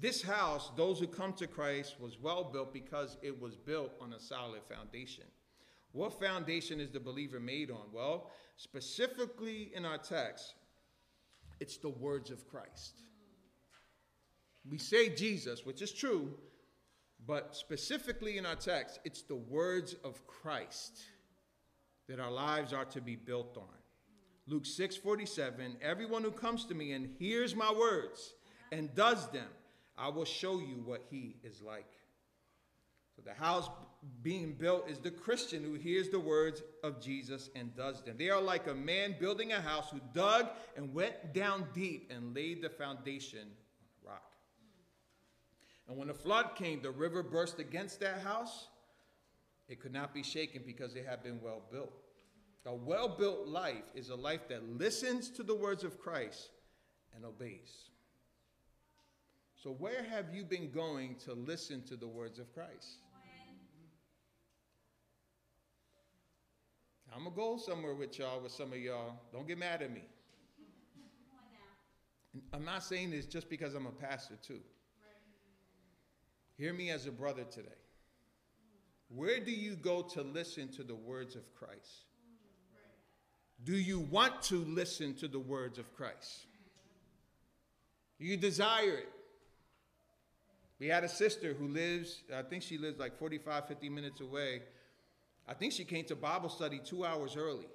This 0.00 0.22
house, 0.22 0.70
those 0.76 0.98
who 0.98 1.06
come 1.06 1.34
to 1.34 1.46
Christ, 1.46 2.00
was 2.00 2.18
well 2.18 2.44
built 2.44 2.72
because 2.72 3.16
it 3.22 3.40
was 3.40 3.56
built 3.56 3.92
on 4.00 4.12
a 4.14 4.20
solid 4.20 4.62
foundation. 4.68 5.24
What 5.94 6.18
foundation 6.18 6.80
is 6.80 6.90
the 6.90 6.98
believer 6.98 7.38
made 7.38 7.70
on? 7.70 7.86
Well, 7.92 8.32
specifically 8.56 9.70
in 9.72 9.84
our 9.84 9.96
text, 9.96 10.54
it's 11.60 11.76
the 11.76 11.88
words 11.88 12.32
of 12.32 12.48
Christ. 12.48 13.00
We 14.68 14.76
say 14.78 15.08
Jesus, 15.08 15.64
which 15.64 15.82
is 15.82 15.92
true, 15.92 16.34
but 17.24 17.54
specifically 17.54 18.38
in 18.38 18.44
our 18.44 18.56
text, 18.56 18.98
it's 19.04 19.22
the 19.22 19.36
words 19.36 19.94
of 20.02 20.26
Christ 20.26 20.98
that 22.08 22.18
our 22.18 22.32
lives 22.32 22.72
are 22.72 22.86
to 22.86 23.00
be 23.00 23.14
built 23.14 23.56
on. 23.56 23.78
Luke 24.48 24.66
6 24.66 24.96
47, 24.96 25.76
everyone 25.80 26.24
who 26.24 26.32
comes 26.32 26.64
to 26.64 26.74
me 26.74 26.90
and 26.90 27.06
hears 27.20 27.54
my 27.54 27.72
words 27.72 28.34
and 28.72 28.92
does 28.96 29.30
them, 29.30 29.46
I 29.96 30.08
will 30.08 30.24
show 30.24 30.58
you 30.58 30.82
what 30.84 31.04
he 31.08 31.36
is 31.44 31.62
like. 31.62 31.92
So 33.14 33.22
the 33.24 33.32
house 33.32 33.70
being 34.22 34.52
built 34.52 34.88
is 34.88 34.98
the 34.98 35.10
Christian 35.10 35.62
who 35.62 35.74
hears 35.74 36.08
the 36.08 36.20
words 36.20 36.62
of 36.82 37.00
Jesus 37.00 37.50
and 37.54 37.74
does 37.76 38.02
them. 38.02 38.16
They 38.18 38.30
are 38.30 38.40
like 38.40 38.66
a 38.66 38.74
man 38.74 39.16
building 39.18 39.52
a 39.52 39.60
house 39.60 39.90
who 39.90 40.00
dug 40.12 40.48
and 40.76 40.92
went 40.94 41.32
down 41.32 41.66
deep 41.72 42.10
and 42.14 42.34
laid 42.34 42.62
the 42.62 42.70
foundation 42.70 43.40
on 43.40 44.08
a 44.08 44.10
rock. 44.10 44.32
And 45.88 45.96
when 45.96 46.08
the 46.08 46.14
flood 46.14 46.50
came, 46.54 46.82
the 46.82 46.90
river 46.90 47.22
burst 47.22 47.58
against 47.58 48.00
that 48.00 48.20
house. 48.20 48.68
It 49.68 49.80
could 49.80 49.92
not 49.92 50.12
be 50.12 50.22
shaken 50.22 50.62
because 50.66 50.94
it 50.94 51.06
had 51.06 51.22
been 51.22 51.40
well 51.42 51.62
built. 51.70 51.92
A 52.66 52.74
well 52.74 53.08
built 53.08 53.46
life 53.46 53.84
is 53.94 54.08
a 54.08 54.14
life 54.14 54.48
that 54.48 54.78
listens 54.78 55.28
to 55.30 55.42
the 55.42 55.54
words 55.54 55.84
of 55.84 55.98
Christ 55.98 56.48
and 57.14 57.24
obeys. 57.24 57.90
So, 59.62 59.70
where 59.70 60.02
have 60.02 60.34
you 60.34 60.44
been 60.44 60.70
going 60.70 61.16
to 61.24 61.34
listen 61.34 61.82
to 61.84 61.96
the 61.96 62.06
words 62.06 62.38
of 62.38 62.52
Christ? 62.54 63.03
I'm 67.14 67.22
going 67.22 67.32
to 67.32 67.40
go 67.40 67.56
somewhere 67.56 67.94
with 67.94 68.18
y'all, 68.18 68.40
with 68.40 68.50
some 68.50 68.72
of 68.72 68.78
y'all. 68.78 69.14
Don't 69.32 69.46
get 69.46 69.56
mad 69.56 69.82
at 69.82 69.92
me. 69.92 70.02
I'm 72.52 72.64
not 72.64 72.82
saying 72.82 73.12
this 73.12 73.26
just 73.26 73.48
because 73.48 73.74
I'm 73.74 73.86
a 73.86 73.92
pastor, 73.92 74.34
too. 74.42 74.58
Hear 76.58 76.72
me 76.72 76.90
as 76.90 77.06
a 77.06 77.12
brother 77.12 77.44
today. 77.44 77.68
Where 79.08 79.38
do 79.38 79.52
you 79.52 79.76
go 79.76 80.02
to 80.02 80.22
listen 80.22 80.68
to 80.72 80.82
the 80.82 80.94
words 80.94 81.36
of 81.36 81.54
Christ? 81.54 82.06
Do 83.62 83.76
you 83.76 84.00
want 84.00 84.42
to 84.44 84.56
listen 84.64 85.14
to 85.14 85.28
the 85.28 85.38
words 85.38 85.78
of 85.78 85.94
Christ? 85.94 86.46
Do 88.18 88.26
you 88.26 88.36
desire 88.36 88.96
it? 88.98 89.08
We 90.80 90.88
had 90.88 91.04
a 91.04 91.08
sister 91.08 91.54
who 91.54 91.68
lives, 91.68 92.22
I 92.34 92.42
think 92.42 92.62
she 92.64 92.76
lives 92.76 92.98
like 92.98 93.16
45, 93.16 93.68
50 93.68 93.88
minutes 93.88 94.20
away. 94.20 94.62
I 95.46 95.54
think 95.54 95.72
she 95.72 95.84
came 95.84 96.04
to 96.06 96.16
Bible 96.16 96.48
study 96.48 96.80
two 96.82 97.04
hours 97.04 97.36
early. 97.36 97.68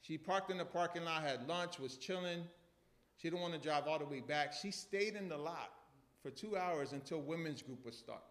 She 0.00 0.18
parked 0.18 0.50
in 0.50 0.58
the 0.58 0.64
parking 0.64 1.04
lot, 1.04 1.22
had 1.22 1.46
lunch, 1.48 1.78
was 1.78 1.96
chilling. 1.96 2.44
She 3.16 3.30
didn't 3.30 3.42
want 3.42 3.54
to 3.54 3.60
drive 3.60 3.86
all 3.86 3.98
the 3.98 4.04
way 4.04 4.20
back. 4.20 4.52
She 4.52 4.70
stayed 4.70 5.14
in 5.14 5.28
the 5.28 5.36
lot 5.36 5.70
for 6.22 6.30
two 6.30 6.56
hours 6.56 6.92
until 6.92 7.20
women's 7.20 7.62
group 7.62 7.84
would 7.84 7.94
start. 7.94 8.22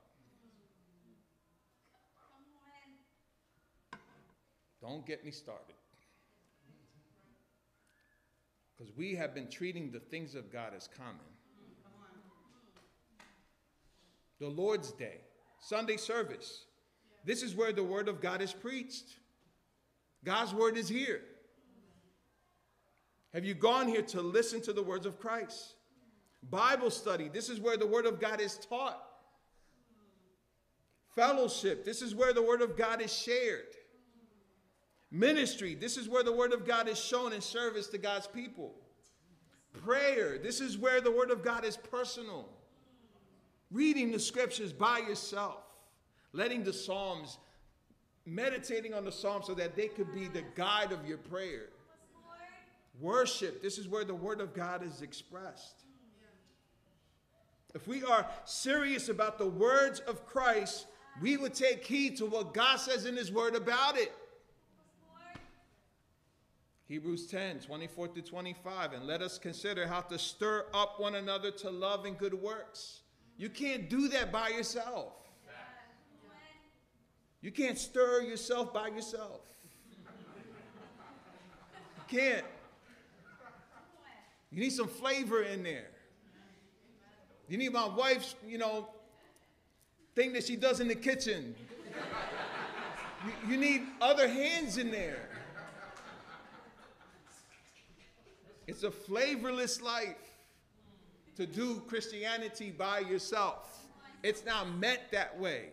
Don't 4.81 5.05
get 5.05 5.23
me 5.23 5.31
started. 5.31 5.75
Because 8.75 8.91
we 8.97 9.13
have 9.15 9.35
been 9.35 9.47
treating 9.47 9.91
the 9.91 9.99
things 9.99 10.33
of 10.33 10.51
God 10.51 10.73
as 10.75 10.89
common. 10.97 11.19
The 14.39 14.47
Lord's 14.47 14.91
Day, 14.91 15.19
Sunday 15.59 15.97
service. 15.97 16.65
This 17.23 17.43
is 17.43 17.55
where 17.55 17.71
the 17.71 17.83
Word 17.83 18.07
of 18.07 18.21
God 18.21 18.41
is 18.41 18.53
preached. 18.53 19.19
God's 20.23 20.53
Word 20.53 20.77
is 20.77 20.89
here. 20.89 21.21
Have 23.33 23.45
you 23.45 23.53
gone 23.53 23.87
here 23.87 24.01
to 24.03 24.21
listen 24.21 24.61
to 24.61 24.73
the 24.73 24.83
words 24.83 25.05
of 25.05 25.19
Christ? 25.19 25.75
Bible 26.49 26.89
study, 26.89 27.29
this 27.29 27.49
is 27.49 27.59
where 27.59 27.77
the 27.77 27.87
Word 27.87 28.05
of 28.05 28.19
God 28.19 28.41
is 28.41 28.57
taught. 28.57 29.01
Fellowship, 31.15 31.85
this 31.85 32.01
is 32.01 32.15
where 32.15 32.33
the 32.33 32.41
Word 32.41 32.61
of 32.61 32.77
God 32.77 33.01
is 33.01 33.13
shared. 33.13 33.75
Ministry, 35.11 35.75
this 35.75 35.97
is 35.97 36.07
where 36.07 36.23
the 36.23 36.31
Word 36.31 36.53
of 36.53 36.65
God 36.65 36.87
is 36.87 36.99
shown 36.99 37.33
in 37.33 37.41
service 37.41 37.87
to 37.87 37.97
God's 37.97 38.27
people. 38.27 38.73
Prayer, 39.73 40.37
this 40.37 40.61
is 40.61 40.77
where 40.77 41.01
the 41.01 41.11
Word 41.11 41.31
of 41.31 41.43
God 41.43 41.65
is 41.65 41.77
personal. 41.77 42.49
Reading 43.69 44.11
the 44.11 44.19
scriptures 44.19 44.73
by 44.73 44.99
yourself, 44.99 45.63
letting 46.33 46.63
the 46.63 46.73
Psalms, 46.73 47.37
meditating 48.25 48.93
on 48.93 49.05
the 49.05 49.11
Psalms 49.11 49.47
so 49.47 49.53
that 49.55 49.75
they 49.75 49.87
could 49.87 50.13
be 50.13 50.27
the 50.27 50.43
guide 50.55 50.91
of 50.91 51.05
your 51.07 51.17
prayer. 51.17 51.69
Worship, 52.99 53.61
this 53.61 53.77
is 53.77 53.87
where 53.87 54.03
the 54.03 54.15
Word 54.15 54.41
of 54.41 54.53
God 54.53 54.85
is 54.85 55.01
expressed. 55.01 55.85
If 57.73 57.87
we 57.87 58.03
are 58.03 58.27
serious 58.45 59.09
about 59.09 59.37
the 59.37 59.47
words 59.47 60.01
of 60.01 60.25
Christ, 60.25 60.87
we 61.21 61.37
would 61.37 61.53
take 61.53 61.85
heed 61.85 62.17
to 62.17 62.25
what 62.25 62.53
God 62.53 62.77
says 62.77 63.05
in 63.05 63.15
His 63.15 63.31
Word 63.31 63.55
about 63.55 63.97
it. 63.97 64.11
Hebrews 66.87 67.27
10, 67.27 67.59
24 67.59 68.09
to 68.09 68.21
25. 68.21 68.91
And 68.91 69.07
let 69.07 69.21
us 69.21 69.37
consider 69.37 69.87
how 69.87 70.01
to 70.01 70.19
stir 70.19 70.65
up 70.73 70.99
one 70.99 71.15
another 71.15 71.49
to 71.49 71.69
love 71.69 72.03
and 72.03 72.17
good 72.17 72.33
works. 72.33 72.99
You 73.37 73.49
can't 73.49 73.89
do 73.89 74.09
that 74.09 74.29
by 74.29 74.49
yourself. 74.49 75.13
You 77.41 77.51
can't 77.51 77.77
stir 77.77 78.21
yourself 78.21 78.73
by 78.73 78.89
yourself. 78.89 79.41
You 81.97 82.19
can't. 82.19 82.45
You 84.51 84.59
need 84.59 84.71
some 84.71 84.87
flavor 84.87 85.41
in 85.43 85.63
there. 85.63 85.87
You 87.47 87.57
need 87.57 87.73
my 87.73 87.87
wife's, 87.87 88.35
you 88.47 88.57
know, 88.57 88.87
thing 90.15 90.33
that 90.33 90.45
she 90.45 90.55
does 90.55 90.79
in 90.79 90.87
the 90.87 90.95
kitchen. 90.95 91.55
you, 93.25 93.51
you 93.51 93.57
need 93.57 93.81
other 93.99 94.27
hands 94.27 94.77
in 94.77 94.91
there. 94.91 95.27
It's 98.67 98.83
a 98.83 98.91
flavorless 98.91 99.81
life 99.81 100.15
to 101.35 101.45
do 101.45 101.81
Christianity 101.87 102.71
by 102.71 102.99
yourself. 102.99 103.85
It's 104.23 104.45
not 104.45 104.77
meant 104.77 105.01
that 105.11 105.37
way. 105.39 105.69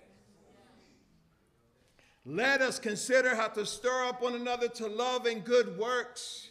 Let 2.30 2.60
us 2.60 2.78
consider 2.78 3.34
how 3.34 3.48
to 3.48 3.64
stir 3.64 4.04
up 4.04 4.20
one 4.20 4.34
another 4.34 4.68
to 4.68 4.86
love 4.86 5.24
and 5.24 5.42
good 5.42 5.78
works. 5.78 6.50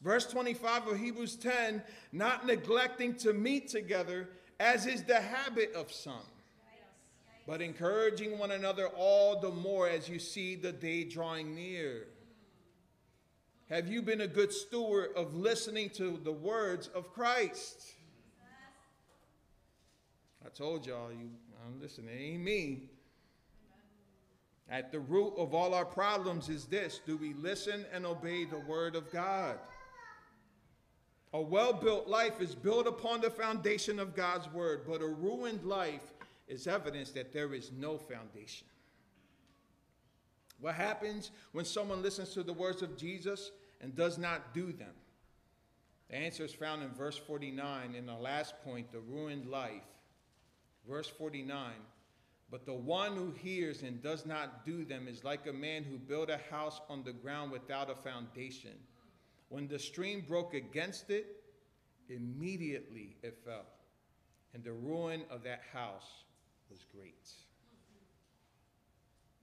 Verse 0.00 0.24
25 0.24 0.88
of 0.88 0.98
Hebrews 0.98 1.36
10 1.36 1.82
not 2.12 2.46
neglecting 2.46 3.14
to 3.16 3.34
meet 3.34 3.68
together, 3.68 4.30
as 4.58 4.86
is 4.86 5.02
the 5.04 5.20
habit 5.20 5.74
of 5.74 5.92
some, 5.92 6.24
but 7.46 7.60
encouraging 7.60 8.38
one 8.38 8.52
another 8.52 8.88
all 8.96 9.38
the 9.38 9.50
more 9.50 9.86
as 9.86 10.08
you 10.08 10.18
see 10.18 10.54
the 10.54 10.72
day 10.72 11.04
drawing 11.04 11.54
near. 11.54 12.06
Have 13.68 13.86
you 13.86 14.00
been 14.00 14.22
a 14.22 14.26
good 14.26 14.50
steward 14.50 15.10
of 15.14 15.34
listening 15.34 15.90
to 15.90 16.18
the 16.24 16.32
words 16.32 16.88
of 16.94 17.12
Christ? 17.12 17.82
I 20.42 20.48
told 20.48 20.86
y'all, 20.86 21.12
you, 21.12 21.28
I'm 21.66 21.82
listening. 21.82 22.14
It 22.14 22.22
ain't 22.22 22.42
me. 22.42 22.88
At 24.70 24.92
the 24.92 25.00
root 25.00 25.32
of 25.36 25.54
all 25.54 25.72
our 25.72 25.84
problems 25.84 26.48
is 26.48 26.66
this 26.66 27.00
do 27.06 27.16
we 27.16 27.32
listen 27.34 27.86
and 27.92 28.04
obey 28.04 28.44
the 28.44 28.58
word 28.58 28.96
of 28.96 29.10
God? 29.10 29.58
A 31.32 31.40
well 31.40 31.72
built 31.72 32.08
life 32.08 32.40
is 32.40 32.54
built 32.54 32.86
upon 32.86 33.20
the 33.20 33.30
foundation 33.30 33.98
of 33.98 34.14
God's 34.14 34.50
word, 34.52 34.82
but 34.86 35.02
a 35.02 35.06
ruined 35.06 35.64
life 35.64 36.12
is 36.48 36.66
evidence 36.66 37.10
that 37.12 37.32
there 37.32 37.54
is 37.54 37.70
no 37.78 37.98
foundation. 37.98 38.66
What 40.60 40.74
happens 40.74 41.30
when 41.52 41.64
someone 41.64 42.02
listens 42.02 42.30
to 42.30 42.42
the 42.42 42.52
words 42.52 42.82
of 42.82 42.96
Jesus 42.96 43.52
and 43.80 43.94
does 43.94 44.18
not 44.18 44.54
do 44.54 44.72
them? 44.72 44.94
The 46.10 46.16
answer 46.16 46.44
is 46.44 46.54
found 46.54 46.82
in 46.82 46.90
verse 46.90 47.16
49 47.16 47.94
in 47.94 48.06
the 48.06 48.14
last 48.14 48.54
point, 48.64 48.90
the 48.90 49.00
ruined 49.00 49.46
life. 49.46 49.84
Verse 50.88 51.08
49 51.08 51.72
But 52.50 52.64
the 52.64 52.74
one 52.74 53.14
who 53.14 53.30
hears 53.30 53.82
and 53.82 54.02
does 54.02 54.24
not 54.24 54.64
do 54.64 54.84
them 54.84 55.06
is 55.06 55.22
like 55.22 55.46
a 55.46 55.52
man 55.52 55.84
who 55.84 55.98
built 55.98 56.30
a 56.30 56.40
house 56.50 56.80
on 56.88 57.04
the 57.04 57.12
ground 57.12 57.52
without 57.52 57.90
a 57.90 57.94
foundation. 57.94 58.72
When 59.50 59.68
the 59.68 59.78
stream 59.78 60.24
broke 60.26 60.54
against 60.54 61.10
it, 61.10 61.26
immediately 62.08 63.16
it 63.22 63.38
fell, 63.44 63.66
and 64.54 64.64
the 64.64 64.72
ruin 64.72 65.22
of 65.30 65.42
that 65.44 65.60
house 65.72 66.24
was 66.70 66.86
great. 66.94 67.28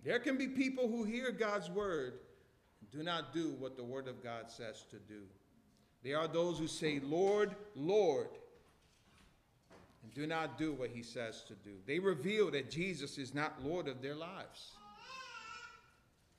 There 0.03 0.19
can 0.19 0.37
be 0.37 0.47
people 0.47 0.87
who 0.87 1.03
hear 1.03 1.31
God's 1.31 1.69
word 1.69 2.19
and 2.81 2.91
do 2.91 3.03
not 3.03 3.33
do 3.33 3.55
what 3.59 3.75
the 3.75 3.83
word 3.83 4.07
of 4.07 4.23
God 4.23 4.49
says 4.49 4.85
to 4.91 4.97
do. 4.97 5.21
There 6.03 6.19
are 6.19 6.27
those 6.27 6.59
who 6.59 6.67
say, 6.67 6.99
Lord, 7.03 7.55
Lord, 7.75 8.29
and 10.05 10.13
do 10.13 10.27
not 10.27 10.57
do 10.57 10.71
what 10.73 10.91
he 10.91 11.01
says 11.01 11.43
to 11.47 11.53
do. 11.55 11.71
They 11.87 11.97
reveal 11.97 12.51
that 12.51 12.69
Jesus 12.69 13.17
is 13.17 13.33
not 13.33 13.63
Lord 13.63 13.87
of 13.87 14.03
their 14.03 14.13
lives. 14.13 14.73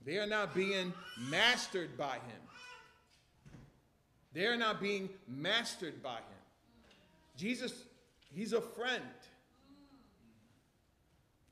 They 0.05 0.19
are 0.19 0.27
not 0.27 0.55
being 0.55 0.93
mastered 1.29 1.97
by 1.97 2.15
him. 2.15 2.43
They 4.33 4.47
are 4.47 4.57
not 4.57 4.81
being 4.81 5.09
mastered 5.27 6.01
by 6.01 6.17
him. 6.17 6.43
Jesus, 7.37 7.73
he's 8.33 8.53
a 8.53 8.61
friend. 8.61 9.03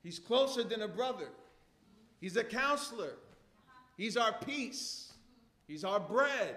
He's 0.04 0.20
closer 0.20 0.62
than 0.62 0.82
a 0.82 0.88
brother. 0.88 1.28
He's 2.20 2.36
a 2.36 2.44
counselor. 2.44 3.14
He's 3.96 4.16
our 4.16 4.34
peace. 4.46 5.12
He's 5.66 5.82
our 5.82 5.98
bread. 5.98 6.54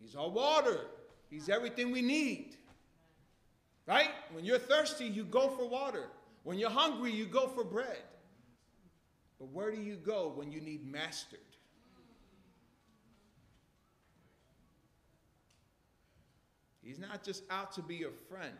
He's 0.00 0.16
our 0.16 0.28
water. 0.28 0.86
He's 1.30 1.48
everything 1.48 1.92
we 1.92 2.02
need. 2.02 2.57
Right? 3.88 4.10
When 4.32 4.44
you're 4.44 4.58
thirsty, 4.58 5.06
you 5.06 5.24
go 5.24 5.48
for 5.48 5.66
water. 5.66 6.04
When 6.42 6.58
you're 6.58 6.68
hungry, 6.68 7.10
you 7.10 7.24
go 7.24 7.48
for 7.48 7.64
bread. 7.64 8.02
But 9.38 9.48
where 9.48 9.70
do 9.70 9.80
you 9.80 9.96
go 9.96 10.30
when 10.36 10.52
you 10.52 10.60
need 10.60 10.86
mastered? 10.86 11.38
He's 16.82 16.98
not 16.98 17.24
just 17.24 17.44
out 17.50 17.72
to 17.72 17.82
be 17.82 17.94
your 17.96 18.12
friend, 18.28 18.56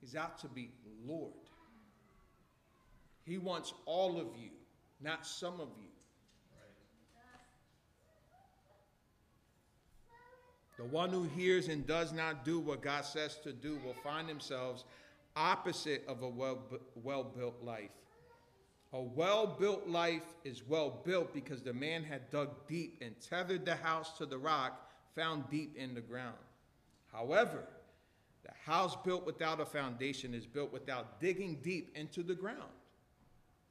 he's 0.00 0.16
out 0.16 0.38
to 0.40 0.48
be 0.48 0.70
Lord. 1.06 1.32
He 3.22 3.38
wants 3.38 3.72
all 3.86 4.18
of 4.18 4.28
you, 4.36 4.50
not 5.00 5.24
some 5.24 5.60
of 5.60 5.68
you. 5.80 5.89
The 10.80 10.86
one 10.86 11.10
who 11.10 11.24
hears 11.24 11.68
and 11.68 11.86
does 11.86 12.10
not 12.10 12.42
do 12.42 12.58
what 12.58 12.80
God 12.80 13.04
says 13.04 13.36
to 13.44 13.52
do 13.52 13.78
will 13.84 13.92
find 13.92 14.26
themselves 14.26 14.86
opposite 15.36 16.02
of 16.08 16.22
a 16.22 16.28
well, 16.28 16.58
well 16.94 17.22
built 17.22 17.62
life. 17.62 17.90
A 18.94 19.02
well 19.02 19.46
built 19.46 19.86
life 19.86 20.24
is 20.42 20.66
well 20.66 21.02
built 21.04 21.34
because 21.34 21.60
the 21.60 21.74
man 21.74 22.02
had 22.02 22.30
dug 22.30 22.66
deep 22.66 22.96
and 23.02 23.14
tethered 23.20 23.66
the 23.66 23.76
house 23.76 24.16
to 24.16 24.24
the 24.24 24.38
rock 24.38 24.90
found 25.14 25.50
deep 25.50 25.76
in 25.76 25.92
the 25.92 26.00
ground. 26.00 26.38
However, 27.12 27.64
the 28.42 28.52
house 28.64 28.96
built 29.04 29.26
without 29.26 29.60
a 29.60 29.66
foundation 29.66 30.32
is 30.32 30.46
built 30.46 30.72
without 30.72 31.20
digging 31.20 31.58
deep 31.62 31.94
into 31.94 32.22
the 32.22 32.34
ground, 32.34 32.72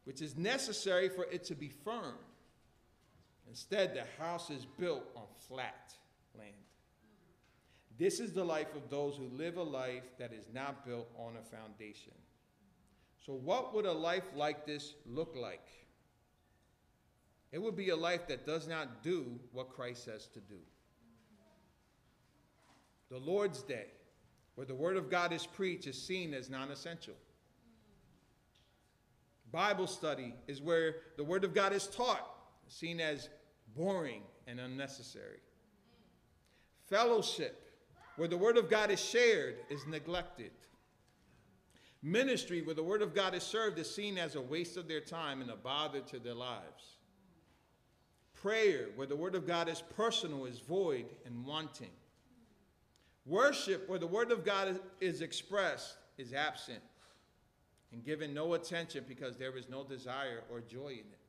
which 0.04 0.22
is 0.22 0.38
necessary 0.38 1.10
for 1.10 1.24
it 1.26 1.44
to 1.46 1.56
be 1.56 1.70
firm. 1.70 2.20
Instead, 3.48 3.96
the 3.96 4.24
house 4.24 4.52
is 4.52 4.68
built 4.78 5.06
on 5.16 5.26
flat 5.48 5.92
land. 6.38 6.54
This 8.00 8.22
is 8.22 8.32
the 8.32 8.46
life 8.46 8.74
of 8.76 8.90
those 8.90 9.18
who 9.18 9.28
live 9.38 9.58
a 9.58 9.64
life 9.64 10.04
that 10.18 10.32
is 10.32 10.46
not 10.54 10.86
built 10.86 11.10
on 11.18 11.34
a 11.36 11.44
foundation. 11.44 12.14
So, 13.26 13.34
what 13.34 13.76
would 13.76 13.86
a 13.86 13.92
life 13.92 14.24
like 14.34 14.66
this 14.66 14.94
look 15.06 15.36
like? 15.36 15.68
It 17.52 17.62
would 17.62 17.76
be 17.76 17.90
a 17.90 17.96
life 17.96 18.26
that 18.30 18.46
does 18.46 18.68
not 18.70 19.04
do 19.04 19.38
what 19.52 19.70
Christ 19.70 20.06
says 20.06 20.28
to 20.28 20.40
do 20.40 20.60
the 23.10 23.18
Lord's 23.18 23.64
Day, 23.64 23.88
where 24.56 24.68
the 24.68 24.76
Word 24.76 24.96
of 24.96 25.10
God 25.10 25.34
is 25.34 25.46
preached, 25.46 25.88
is 25.88 26.02
seen 26.02 26.34
as 26.34 26.50
non 26.50 26.72
essential. 26.72 27.16
Bible 29.52 29.88
study 29.88 30.36
is 30.48 30.62
where 30.62 30.96
the 31.18 31.24
Word 31.24 31.44
of 31.44 31.54
God 31.54 31.74
is 31.74 31.88
taught, 31.88 32.26
seen 32.68 33.02
as 33.02 33.30
boring 33.76 34.22
and 34.48 34.60
unnecessary. 34.60 35.40
Fellowship, 36.88 37.69
where 38.20 38.28
the 38.28 38.38
Word 38.38 38.58
of 38.58 38.70
God 38.70 38.92
is 38.92 39.00
shared, 39.00 39.56
is 39.70 39.88
neglected. 39.88 40.52
Ministry, 42.04 42.62
where 42.62 42.76
the 42.76 42.84
Word 42.84 43.02
of 43.02 43.16
God 43.16 43.34
is 43.34 43.44
served, 43.44 43.80
is 43.80 43.90
seen 43.90 44.18
as 44.18 44.36
a 44.36 44.42
waste 44.42 44.76
of 44.76 44.90
their 44.90 45.00
time 45.00 45.42
and 45.42 45.50
a 45.50 45.56
bother 45.56 46.02
to 46.02 46.20
their 46.20 46.34
lives. 46.34 46.98
Prayer, 48.34 48.88
where 48.98 49.08
the 49.08 49.16
Word 49.16 49.36
of 49.36 49.48
God 49.48 49.70
is 49.70 49.82
personal, 49.96 50.44
is 50.46 50.60
void 50.60 51.06
and 51.26 51.46
wanting. 51.46 51.92
Worship, 53.26 53.88
where 53.88 54.00
the 54.00 54.08
Word 54.08 54.34
of 54.34 54.44
God 54.44 54.78
is 55.00 55.22
expressed, 55.22 55.96
is 56.18 56.34
absent 56.34 56.82
and 57.94 58.04
given 58.04 58.34
no 58.34 58.54
attention 58.56 59.06
because 59.08 59.38
there 59.38 59.56
is 59.56 59.70
no 59.70 59.86
desire 59.86 60.44
or 60.52 60.60
joy 60.60 60.90
in 60.90 60.98
it. 60.98 61.20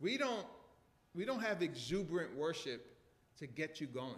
We 0.00 0.16
don't, 0.16 0.46
we 1.14 1.24
don't 1.24 1.42
have 1.42 1.62
exuberant 1.62 2.36
worship 2.36 2.94
to 3.38 3.46
get 3.46 3.80
you 3.80 3.86
going. 3.86 4.14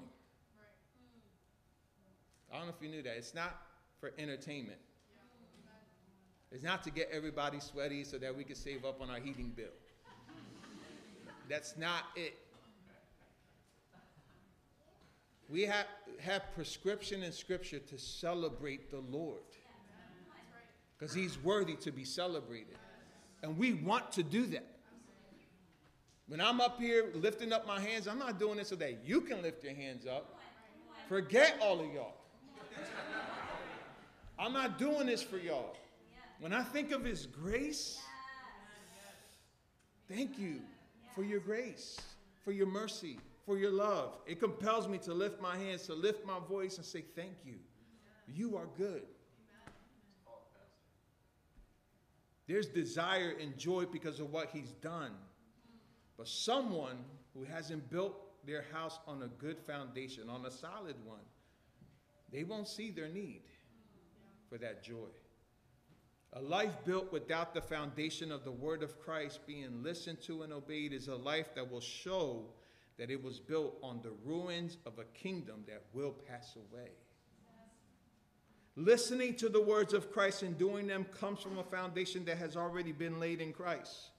I 2.53 2.57
don't 2.57 2.67
know 2.67 2.75
if 2.77 2.83
you 2.83 2.91
knew 2.91 3.03
that. 3.03 3.17
It's 3.17 3.35
not 3.35 3.57
for 4.01 4.13
entertainment. 4.19 4.79
It's 6.51 6.65
not 6.65 6.83
to 6.83 6.91
get 6.91 7.09
everybody 7.13 7.61
sweaty 7.61 8.03
so 8.03 8.19
that 8.19 8.37
we 8.37 8.43
can 8.43 8.57
save 8.57 8.85
up 8.85 9.01
on 9.01 9.09
our 9.09 9.21
heating 9.21 9.53
bill. 9.55 9.67
That's 11.49 11.77
not 11.77 12.05
it. 12.17 12.35
We 15.49 15.63
have, 15.63 15.87
have 16.21 16.43
prescription 16.55 17.23
in 17.23 17.33
Scripture 17.33 17.81
to 17.81 17.99
celebrate 17.99 18.91
the 18.91 19.01
Lord 19.11 19.41
because 20.97 21.15
He's 21.15 21.43
worthy 21.43 21.75
to 21.77 21.91
be 21.91 22.05
celebrated. 22.05 22.77
And 23.43 23.57
we 23.57 23.75
want 23.75 24.13
to 24.13 24.23
do 24.23 24.47
that. 24.47 24.70
When 26.31 26.41
I'm 26.41 26.61
up 26.61 26.79
here 26.79 27.07
lifting 27.13 27.53
up 27.53 27.67
my 27.67 27.81
hands, 27.81 28.07
I'm 28.07 28.21
not 28.21 28.39
doing 28.39 28.61
it 28.61 28.69
so 28.69 28.77
that 28.77 29.05
you 29.05 29.21
can 29.21 29.43
lift 29.43 29.65
your 29.65 29.75
hands 29.75 30.07
up. 30.07 30.39
Forget 31.09 31.57
all 31.61 31.81
of 31.81 31.93
y'all. 31.93 32.15
I'm 34.39 34.53
not 34.53 34.79
doing 34.79 35.09
this 35.09 35.25
for 35.25 35.39
y'all. 35.39 35.75
When 36.39 36.53
I 36.53 36.63
think 36.63 36.93
of 36.93 37.05
His 37.05 37.27
grace, 37.27 37.99
thank 40.09 40.39
you 40.39 40.61
for 41.17 41.25
your 41.25 41.41
grace, 41.41 41.99
for 42.45 42.53
your 42.53 42.69
mercy, 42.69 43.19
for 43.45 43.59
your 43.59 43.73
love. 43.73 44.13
It 44.25 44.39
compels 44.39 44.87
me 44.87 44.99
to 44.99 45.13
lift 45.13 45.43
my 45.43 45.57
hands, 45.57 45.83
to 45.87 45.95
lift 45.95 46.25
my 46.25 46.39
voice, 46.49 46.77
and 46.77 46.87
say, 46.87 47.03
Thank 47.17 47.39
you. 47.45 47.57
You 48.33 48.57
are 48.57 48.69
good. 48.79 49.03
There's 52.47 52.69
desire 52.69 53.35
and 53.41 53.59
joy 53.59 53.87
because 53.87 54.21
of 54.21 54.31
what 54.31 54.51
he's 54.53 54.71
done. 54.81 55.11
But 56.21 56.29
someone 56.29 56.99
who 57.33 57.45
hasn't 57.45 57.91
built 57.91 58.15
their 58.47 58.67
house 58.75 58.99
on 59.07 59.23
a 59.23 59.29
good 59.43 59.59
foundation, 59.59 60.29
on 60.29 60.45
a 60.45 60.51
solid 60.51 60.97
one, 61.07 61.25
they 62.31 62.45
won't 62.45 62.69
see 62.69 62.91
their 62.91 63.09
need 63.09 63.41
for 64.51 64.59
that 64.59 64.83
joy. 64.83 65.09
A 66.35 66.43
life 66.43 66.77
built 66.85 67.11
without 67.11 67.55
the 67.55 67.63
foundation 67.63 68.31
of 68.31 68.45
the 68.45 68.53
word 68.53 68.83
of 68.83 69.01
Christ 69.01 69.47
being 69.47 69.83
listened 69.83 70.21
to 70.25 70.43
and 70.43 70.53
obeyed 70.53 70.93
is 70.93 71.09
a 71.09 71.17
life 71.17 71.55
that 71.55 71.73
will 71.73 71.81
show 71.81 72.45
that 72.99 73.11
it 73.11 73.25
was 73.25 73.41
built 73.41 73.79
on 73.83 74.03
the 74.03 74.13
ruins 74.23 74.77
of 74.85 74.99
a 74.99 75.05
kingdom 75.19 75.65
that 75.69 75.85
will 75.95 76.13
pass 76.29 76.55
away. 76.55 76.91
Listening 78.77 79.37
to 79.37 79.49
the 79.49 79.63
words 79.63 79.95
of 79.95 80.13
Christ 80.13 80.43
and 80.43 80.59
doing 80.59 80.87
them 80.87 81.07
comes 81.07 81.41
from 81.41 81.57
a 81.57 81.65
foundation 81.65 82.27
that 82.27 82.37
has 82.37 82.59
already 82.59 82.93
been 82.93 83.19
laid 83.19 83.41
in 83.41 83.55
Christ. 83.55 84.10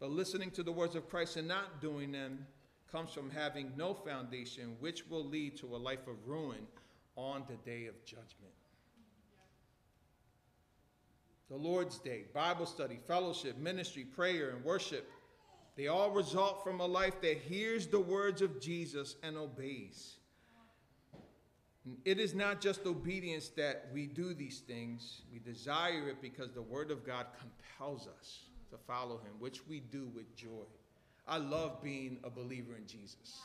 But 0.00 0.10
listening 0.10 0.50
to 0.52 0.62
the 0.62 0.72
words 0.72 0.96
of 0.96 1.08
Christ 1.08 1.36
and 1.36 1.46
not 1.46 1.80
doing 1.80 2.10
them 2.10 2.46
comes 2.90 3.12
from 3.12 3.30
having 3.30 3.72
no 3.76 3.94
foundation, 3.94 4.76
which 4.80 5.06
will 5.06 5.24
lead 5.24 5.56
to 5.58 5.76
a 5.76 5.78
life 5.78 6.08
of 6.08 6.26
ruin 6.26 6.66
on 7.16 7.44
the 7.48 7.56
day 7.70 7.86
of 7.86 8.04
judgment. 8.04 8.54
The 11.50 11.56
Lord's 11.56 11.98
Day, 11.98 12.24
Bible 12.32 12.66
study, 12.66 12.98
fellowship, 13.06 13.58
ministry, 13.58 14.04
prayer, 14.04 14.50
and 14.50 14.64
worship 14.64 15.08
they 15.80 15.86
all 15.86 16.10
result 16.10 16.62
from 16.62 16.80
a 16.80 16.86
life 16.86 17.22
that 17.22 17.38
hears 17.38 17.86
the 17.86 18.00
words 18.00 18.42
of 18.42 18.60
Jesus 18.60 19.16
and 19.22 19.36
obeys. 19.38 20.16
It 22.04 22.20
is 22.20 22.34
not 22.34 22.60
just 22.60 22.84
obedience 22.84 23.48
that 23.56 23.88
we 23.90 24.06
do 24.06 24.34
these 24.34 24.58
things, 24.58 25.22
we 25.32 25.38
desire 25.38 26.10
it 26.10 26.20
because 26.20 26.52
the 26.52 26.60
Word 26.60 26.90
of 26.90 27.06
God 27.06 27.28
compels 27.40 28.06
us 28.06 28.49
to 28.70 28.78
follow 28.78 29.18
Him, 29.18 29.32
which 29.38 29.66
we 29.66 29.80
do 29.80 30.10
with 30.14 30.34
joy. 30.36 30.66
I 31.26 31.38
love 31.38 31.82
being 31.82 32.18
a 32.24 32.30
believer 32.30 32.76
in 32.76 32.86
Jesus. 32.86 33.40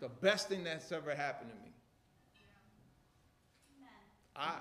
The 0.00 0.08
best 0.08 0.48
thing 0.48 0.64
that's 0.64 0.92
ever 0.92 1.14
happened 1.14 1.50
to 1.50 1.56
me. 1.64 1.72
I, 4.34 4.58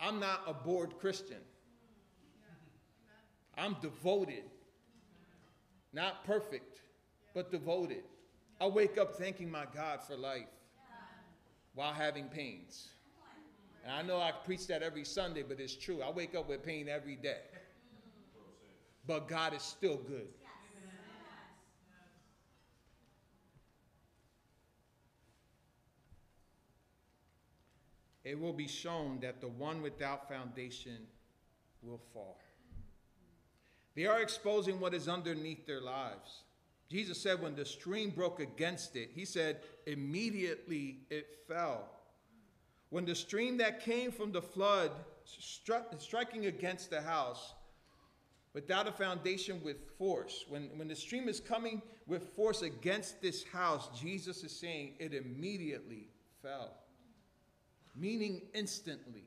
I'm 0.00 0.18
not 0.18 0.42
a 0.46 0.54
bored 0.54 0.98
Christian. 0.98 1.42
I'm 3.56 3.76
devoted. 3.82 4.44
Not 5.92 6.24
perfect, 6.24 6.80
but 7.34 7.50
devoted. 7.50 8.04
I 8.60 8.66
wake 8.66 8.98
up 8.98 9.14
thanking 9.16 9.50
my 9.50 9.64
God 9.74 10.02
for 10.02 10.16
life 10.16 10.46
while 11.74 11.92
having 11.92 12.24
pains. 12.26 12.88
And 13.84 13.92
I 13.92 14.02
know 14.02 14.20
I 14.20 14.32
preach 14.32 14.66
that 14.66 14.82
every 14.82 15.04
Sunday, 15.04 15.42
but 15.42 15.60
it's 15.60 15.74
true. 15.74 16.02
I 16.02 16.10
wake 16.10 16.34
up 16.34 16.48
with 16.48 16.62
pain 16.62 16.88
every 16.88 17.16
day. 17.16 17.40
But 19.08 19.26
God 19.26 19.54
is 19.54 19.62
still 19.62 19.96
good. 19.96 20.28
It 28.22 28.38
will 28.38 28.52
be 28.52 28.68
shown 28.68 29.18
that 29.22 29.40
the 29.40 29.48
one 29.48 29.80
without 29.80 30.28
foundation 30.28 30.98
will 31.82 32.02
fall. 32.12 32.38
They 33.96 34.04
are 34.04 34.20
exposing 34.20 34.78
what 34.78 34.92
is 34.92 35.08
underneath 35.08 35.66
their 35.66 35.80
lives. 35.80 36.42
Jesus 36.90 37.18
said 37.18 37.40
when 37.40 37.56
the 37.56 37.64
stream 37.64 38.10
broke 38.10 38.40
against 38.40 38.94
it, 38.94 39.08
he 39.14 39.24
said, 39.24 39.60
immediately 39.86 40.98
it 41.08 41.38
fell. 41.48 41.88
When 42.90 43.06
the 43.06 43.14
stream 43.14 43.56
that 43.56 43.80
came 43.80 44.12
from 44.12 44.32
the 44.32 44.42
flood 44.42 44.90
struck, 45.24 45.94
striking 45.98 46.44
against 46.44 46.90
the 46.90 47.00
house 47.00 47.54
without 48.54 48.88
a 48.88 48.92
foundation 48.92 49.60
with 49.62 49.76
force, 49.98 50.44
when, 50.48 50.70
when 50.76 50.88
the 50.88 50.96
stream 50.96 51.28
is 51.28 51.40
coming 51.40 51.82
with 52.06 52.22
force 52.34 52.62
against 52.62 53.20
this 53.20 53.44
house, 53.44 53.88
Jesus 53.98 54.42
is 54.42 54.52
saying 54.52 54.94
it 54.98 55.14
immediately 55.14 56.08
fell, 56.42 56.74
meaning 57.94 58.42
instantly, 58.54 59.24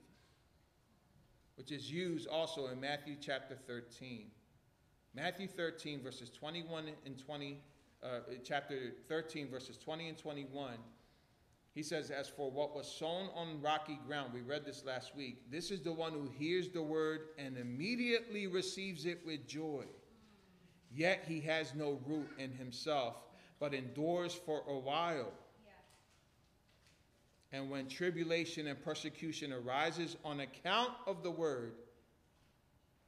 which 1.56 1.72
is 1.72 1.92
used 1.92 2.28
also 2.28 2.68
in 2.68 2.80
Matthew 2.80 3.16
chapter 3.20 3.56
13. 3.68 4.28
Matthew 5.14 5.48
13, 5.48 6.02
verses 6.02 6.30
21 6.30 6.86
and 7.06 7.20
20, 7.20 7.58
uh, 8.02 8.08
chapter 8.44 8.94
13, 9.08 9.50
verses 9.50 9.78
20 9.78 10.10
and 10.10 10.18
21, 10.18 10.74
he 11.74 11.84
says, 11.84 12.12
As 12.12 12.28
for 12.28 12.52
what 12.52 12.76
was 12.76 12.88
sown 12.88 13.30
on 13.36 13.62
rocky 13.62 14.00
ground, 14.06 14.34
we 14.34 14.42
read 14.42 14.66
this 14.66 14.84
last 14.86 15.16
week, 15.16 15.50
this 15.50 15.72
is 15.72 15.82
the 15.82 15.94
one 15.94 16.12
who 16.12 16.30
hears 16.38 16.70
the 16.70 16.82
word 16.82 17.30
and 17.38 17.58
immediately 17.58 18.48
receives 18.48 19.06
it 19.06 19.22
with 19.26 19.48
joy. 19.48 19.86
Yet 20.94 21.24
he 21.26 21.40
has 21.42 21.74
no 21.74 22.00
root 22.06 22.30
in 22.38 22.52
himself, 22.52 23.16
but 23.60 23.74
endures 23.74 24.34
for 24.34 24.64
a 24.68 24.78
while. 24.78 25.32
And 27.54 27.70
when 27.70 27.88
tribulation 27.88 28.68
and 28.68 28.82
persecution 28.82 29.54
arises 29.54 30.18
on 30.24 30.42
account 30.42 30.92
of 31.06 31.24
the 31.24 31.32
word, 31.32 31.74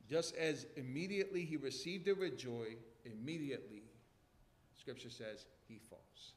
just 0.09 0.35
as 0.35 0.65
immediately 0.75 1.43
he 1.45 1.57
received 1.57 2.07
it 2.07 2.17
with 2.17 2.37
joy, 2.37 2.75
immediately, 3.05 3.83
Scripture 4.77 5.09
says, 5.09 5.45
he 5.67 5.79
falls. 5.89 6.33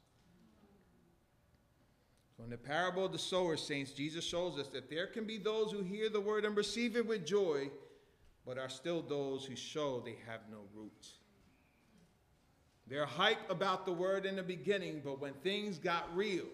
So 2.36 2.44
in 2.44 2.50
the 2.50 2.56
parable 2.56 3.06
of 3.06 3.12
the 3.12 3.18
sower, 3.18 3.56
saints, 3.56 3.92
Jesus 3.92 4.24
shows 4.24 4.58
us 4.58 4.68
that 4.68 4.90
there 4.90 5.06
can 5.06 5.24
be 5.24 5.38
those 5.38 5.72
who 5.72 5.82
hear 5.82 6.10
the 6.10 6.20
word 6.20 6.44
and 6.44 6.56
receive 6.56 6.96
it 6.96 7.06
with 7.06 7.24
joy, 7.24 7.70
but 8.44 8.58
are 8.58 8.68
still 8.68 9.02
those 9.02 9.44
who 9.44 9.56
show 9.56 10.00
they 10.00 10.16
have 10.26 10.40
no 10.50 10.58
root. 10.74 11.08
They're 12.86 13.06
hype 13.06 13.50
about 13.50 13.86
the 13.86 13.92
word 13.92 14.26
in 14.26 14.36
the 14.36 14.42
beginning, 14.42 15.00
but 15.04 15.20
when 15.20 15.32
things 15.34 15.78
got 15.78 16.14
real, 16.14 16.46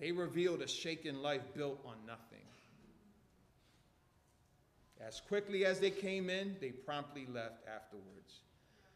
they 0.00 0.12
revealed 0.12 0.62
a 0.62 0.68
shaken 0.68 1.20
life 1.20 1.42
built 1.54 1.80
on 1.84 1.96
nothing. 2.06 2.38
As 5.00 5.20
quickly 5.20 5.64
as 5.64 5.80
they 5.80 5.90
came 5.90 6.30
in, 6.30 6.56
they 6.60 6.70
promptly 6.70 7.26
left 7.32 7.66
afterwards. 7.66 8.40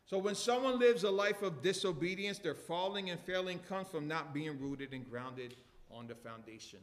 So 0.07 0.19
when 0.19 0.37
someone 0.37 0.79
lives 0.79 1.03
a 1.03 1.11
life 1.11 1.43
of 1.43 1.63
disobedience, 1.63 2.39
their 2.39 2.55
falling 2.55 3.11
and 3.11 3.19
failing 3.19 3.59
comes 3.59 3.89
from 3.89 4.07
not 4.07 4.33
being 4.33 4.59
rooted 4.61 4.93
and 4.93 5.09
grounded 5.11 5.57
on 5.91 6.07
the 6.07 6.15
foundation. 6.15 6.79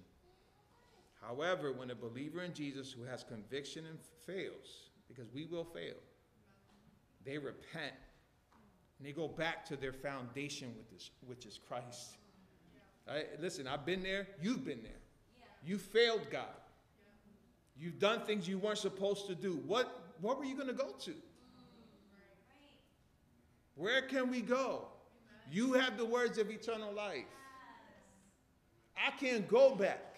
However, 1.21 1.71
when 1.71 1.89
a 1.89 1.95
believer 1.95 2.41
in 2.41 2.53
Jesus 2.53 2.91
who 2.91 3.03
has 3.03 3.24
conviction 3.24 3.86
and 3.86 3.97
fails, 4.26 4.89
because 5.07 5.32
we 5.34 5.45
will 5.45 5.63
fail, 5.63 5.95
they 7.26 7.38
repent 7.38 7.93
and 8.99 9.07
they 9.07 9.13
go 9.13 9.30
back 9.30 9.65
to 9.67 9.78
their 9.78 9.93
foundation, 9.93 10.74
with 10.76 10.91
this, 10.91 11.09
which 11.26 11.45
is 11.45 11.57
Christ. 11.65 12.17
Listen, 13.39 13.67
I've 13.67 13.86
been 13.86 14.03
there, 14.03 14.28
you've 14.41 14.65
been 14.65 14.84
there. 14.84 14.91
You 15.65 15.78
failed 15.78 16.28
God. 16.30 16.43
You've 17.78 17.99
done 17.99 18.26
things 18.26 18.49
you 18.49 18.57
weren't 18.57 18.80
supposed 18.80 19.28
to 19.28 19.36
do. 19.36 19.61
What, 19.65 20.13
what 20.19 20.38
were 20.38 20.45
you 20.45 20.55
going 20.55 20.67
to 20.67 20.74
go 20.74 20.89
to? 20.89 21.13
Where 23.76 24.01
can 24.03 24.30
we 24.30 24.41
go? 24.41 24.88
You 25.51 25.74
have 25.74 25.97
the 25.97 26.05
words 26.05 26.38
of 26.38 26.49
eternal 26.49 26.93
life. 26.93 27.26
I 28.95 29.11
can't 29.17 29.47
go 29.47 29.76
back. 29.76 30.17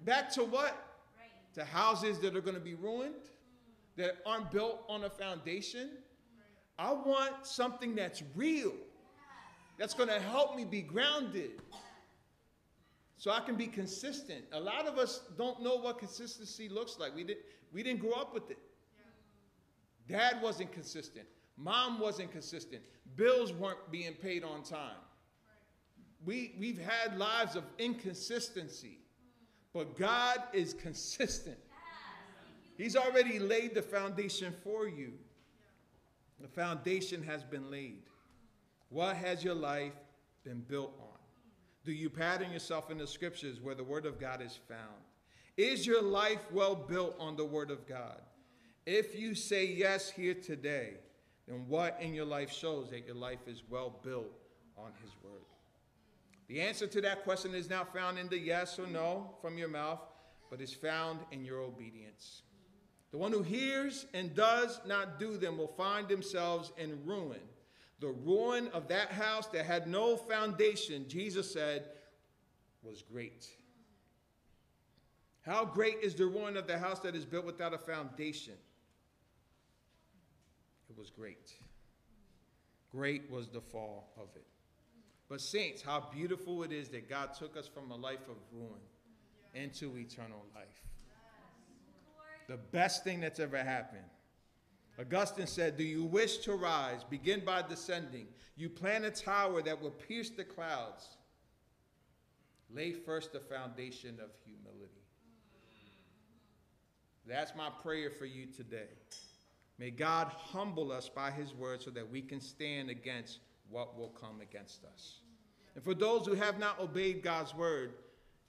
Back 0.00 0.30
to 0.32 0.44
what? 0.44 0.76
To 1.54 1.64
houses 1.64 2.18
that 2.20 2.36
are 2.36 2.40
going 2.40 2.56
to 2.56 2.60
be 2.60 2.74
ruined, 2.74 3.14
that 3.96 4.18
aren't 4.26 4.50
built 4.50 4.84
on 4.88 5.04
a 5.04 5.10
foundation. 5.10 5.90
I 6.78 6.92
want 6.92 7.46
something 7.46 7.94
that's 7.94 8.22
real, 8.34 8.72
that's 9.78 9.94
going 9.94 10.08
to 10.08 10.18
help 10.18 10.56
me 10.56 10.64
be 10.64 10.82
grounded 10.82 11.52
so 13.16 13.30
I 13.30 13.40
can 13.40 13.54
be 13.54 13.66
consistent. 13.66 14.44
A 14.52 14.60
lot 14.60 14.86
of 14.86 14.98
us 14.98 15.22
don't 15.38 15.62
know 15.62 15.76
what 15.76 15.98
consistency 15.98 16.68
looks 16.68 16.98
like. 16.98 17.14
We, 17.14 17.24
didn't, 17.24 17.44
we 17.72 17.82
didn't 17.82 18.00
grow 18.00 18.12
up 18.12 18.34
with 18.34 18.50
it. 18.50 18.58
Dad 20.08 20.42
wasn't 20.42 20.72
consistent. 20.72 21.26
Mom 21.56 22.00
wasn't 22.00 22.32
consistent. 22.32 22.82
Bills 23.16 23.52
weren't 23.52 23.90
being 23.90 24.14
paid 24.14 24.44
on 24.44 24.62
time. 24.62 24.96
We, 26.24 26.54
we've 26.58 26.80
had 26.80 27.18
lives 27.18 27.54
of 27.54 27.64
inconsistency, 27.78 28.98
but 29.72 29.96
God 29.96 30.42
is 30.52 30.74
consistent. 30.74 31.58
He's 32.76 32.96
already 32.96 33.38
laid 33.38 33.74
the 33.74 33.82
foundation 33.82 34.52
for 34.64 34.88
you. 34.88 35.12
The 36.40 36.48
foundation 36.48 37.22
has 37.22 37.44
been 37.44 37.70
laid. 37.70 38.02
What 38.88 39.16
has 39.16 39.44
your 39.44 39.54
life 39.54 39.92
been 40.44 40.60
built 40.60 40.92
on? 40.98 41.18
Do 41.84 41.92
you 41.92 42.10
pattern 42.10 42.50
yourself 42.50 42.90
in 42.90 42.98
the 42.98 43.06
scriptures 43.06 43.60
where 43.60 43.74
the 43.74 43.84
Word 43.84 44.06
of 44.06 44.18
God 44.18 44.42
is 44.42 44.58
found? 44.68 45.02
Is 45.56 45.86
your 45.86 46.02
life 46.02 46.40
well 46.50 46.74
built 46.74 47.14
on 47.20 47.36
the 47.36 47.44
Word 47.44 47.70
of 47.70 47.86
God? 47.86 48.20
If 48.86 49.18
you 49.18 49.34
say 49.34 49.66
yes 49.66 50.10
here 50.10 50.34
today, 50.34 50.94
then 51.46 51.64
what 51.68 51.98
in 52.00 52.14
your 52.14 52.24
life 52.24 52.52
shows 52.52 52.90
that 52.90 53.06
your 53.06 53.16
life 53.16 53.46
is 53.46 53.62
well 53.68 53.98
built 54.02 54.32
on 54.76 54.92
His 55.02 55.10
Word? 55.22 55.42
The 56.48 56.60
answer 56.60 56.86
to 56.86 57.00
that 57.02 57.24
question 57.24 57.54
is 57.54 57.70
not 57.70 57.94
found 57.94 58.18
in 58.18 58.28
the 58.28 58.38
yes 58.38 58.78
or 58.78 58.86
no 58.86 59.34
from 59.40 59.58
your 59.58 59.68
mouth, 59.68 60.00
but 60.50 60.60
is 60.60 60.72
found 60.72 61.20
in 61.32 61.44
your 61.44 61.60
obedience. 61.60 62.42
The 63.10 63.18
one 63.18 63.32
who 63.32 63.42
hears 63.42 64.06
and 64.12 64.34
does 64.34 64.80
not 64.86 65.18
do 65.18 65.36
them 65.36 65.56
will 65.56 65.68
find 65.68 66.08
themselves 66.08 66.72
in 66.76 67.04
ruin 67.04 67.40
the 68.04 68.10
ruin 68.10 68.68
of 68.74 68.88
that 68.88 69.10
house 69.10 69.46
that 69.46 69.64
had 69.64 69.86
no 69.86 70.16
foundation, 70.16 71.06
Jesus 71.08 71.50
said, 71.50 71.86
was 72.82 73.02
great. 73.02 73.48
How 75.40 75.64
great 75.64 75.96
is 76.02 76.14
the 76.14 76.26
ruin 76.26 76.58
of 76.58 76.66
the 76.66 76.78
house 76.78 77.00
that 77.00 77.14
is 77.14 77.24
built 77.24 77.46
without 77.46 77.72
a 77.72 77.78
foundation? 77.78 78.54
It 80.94 81.00
was 81.00 81.10
great. 81.10 81.52
Great 82.92 83.28
was 83.28 83.48
the 83.48 83.60
fall 83.60 84.12
of 84.16 84.28
it. 84.36 84.46
But, 85.28 85.40
saints, 85.40 85.82
how 85.82 86.08
beautiful 86.14 86.62
it 86.62 86.70
is 86.70 86.88
that 86.90 87.08
God 87.08 87.34
took 87.34 87.56
us 87.56 87.66
from 87.66 87.90
a 87.90 87.96
life 87.96 88.28
of 88.28 88.36
ruin 88.52 88.80
into 89.54 89.96
eternal 89.96 90.44
life. 90.54 90.82
The 92.46 92.58
best 92.58 93.02
thing 93.02 93.20
that's 93.20 93.40
ever 93.40 93.58
happened 93.58 94.04
Augustine 95.00 95.48
said, 95.48 95.76
Do 95.76 95.82
you 95.82 96.04
wish 96.04 96.38
to 96.38 96.54
rise? 96.54 97.02
Begin 97.02 97.44
by 97.44 97.62
descending. 97.62 98.28
You 98.56 98.68
plan 98.68 99.04
a 99.04 99.10
tower 99.10 99.60
that 99.62 99.82
will 99.82 99.90
pierce 99.90 100.30
the 100.30 100.44
clouds. 100.44 101.16
Lay 102.72 102.92
first 102.92 103.32
the 103.32 103.40
foundation 103.40 104.20
of 104.22 104.30
humility. 104.44 104.92
That's 107.26 107.56
my 107.56 107.70
prayer 107.82 108.10
for 108.10 108.26
you 108.26 108.46
today. 108.46 108.88
May 109.78 109.90
God 109.90 110.28
humble 110.28 110.92
us 110.92 111.08
by 111.08 111.30
his 111.30 111.54
word 111.54 111.82
so 111.82 111.90
that 111.90 112.08
we 112.08 112.22
can 112.22 112.40
stand 112.40 112.90
against 112.90 113.40
what 113.70 113.98
will 113.98 114.10
come 114.10 114.40
against 114.40 114.84
us. 114.84 115.18
And 115.74 115.82
for 115.82 115.94
those 115.94 116.26
who 116.26 116.34
have 116.34 116.58
not 116.58 116.78
obeyed 116.78 117.22
God's 117.22 117.54
word, 117.54 117.94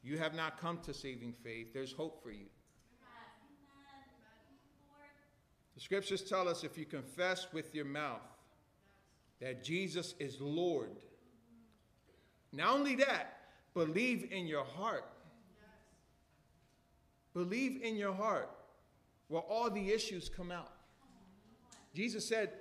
you 0.03 0.19
have 0.19 0.35
not 0.35 0.59
come 0.59 0.79
to 0.83 0.93
saving 0.93 1.33
faith. 1.43 1.73
There's 1.73 1.91
hope 1.91 2.21
for 2.21 2.31
you. 2.31 2.45
The 5.73 5.81
scriptures 5.81 6.21
tell 6.21 6.47
us 6.47 6.63
if 6.63 6.77
you 6.77 6.85
confess 6.85 7.47
with 7.51 7.73
your 7.73 7.85
mouth 7.85 8.21
that 9.41 9.63
Jesus 9.63 10.13
is 10.19 10.39
Lord, 10.39 10.91
not 12.53 12.73
only 12.73 12.95
that, 12.95 13.37
believe 13.73 14.31
in 14.31 14.47
your 14.47 14.63
heart. 14.63 15.09
Believe 17.33 17.81
in 17.81 17.97
your 17.97 18.13
heart 18.13 18.49
where 19.27 19.41
all 19.41 19.69
the 19.69 19.91
issues 19.91 20.29
come 20.29 20.51
out. 20.51 20.71
Jesus 21.95 22.27
said, 22.27 22.51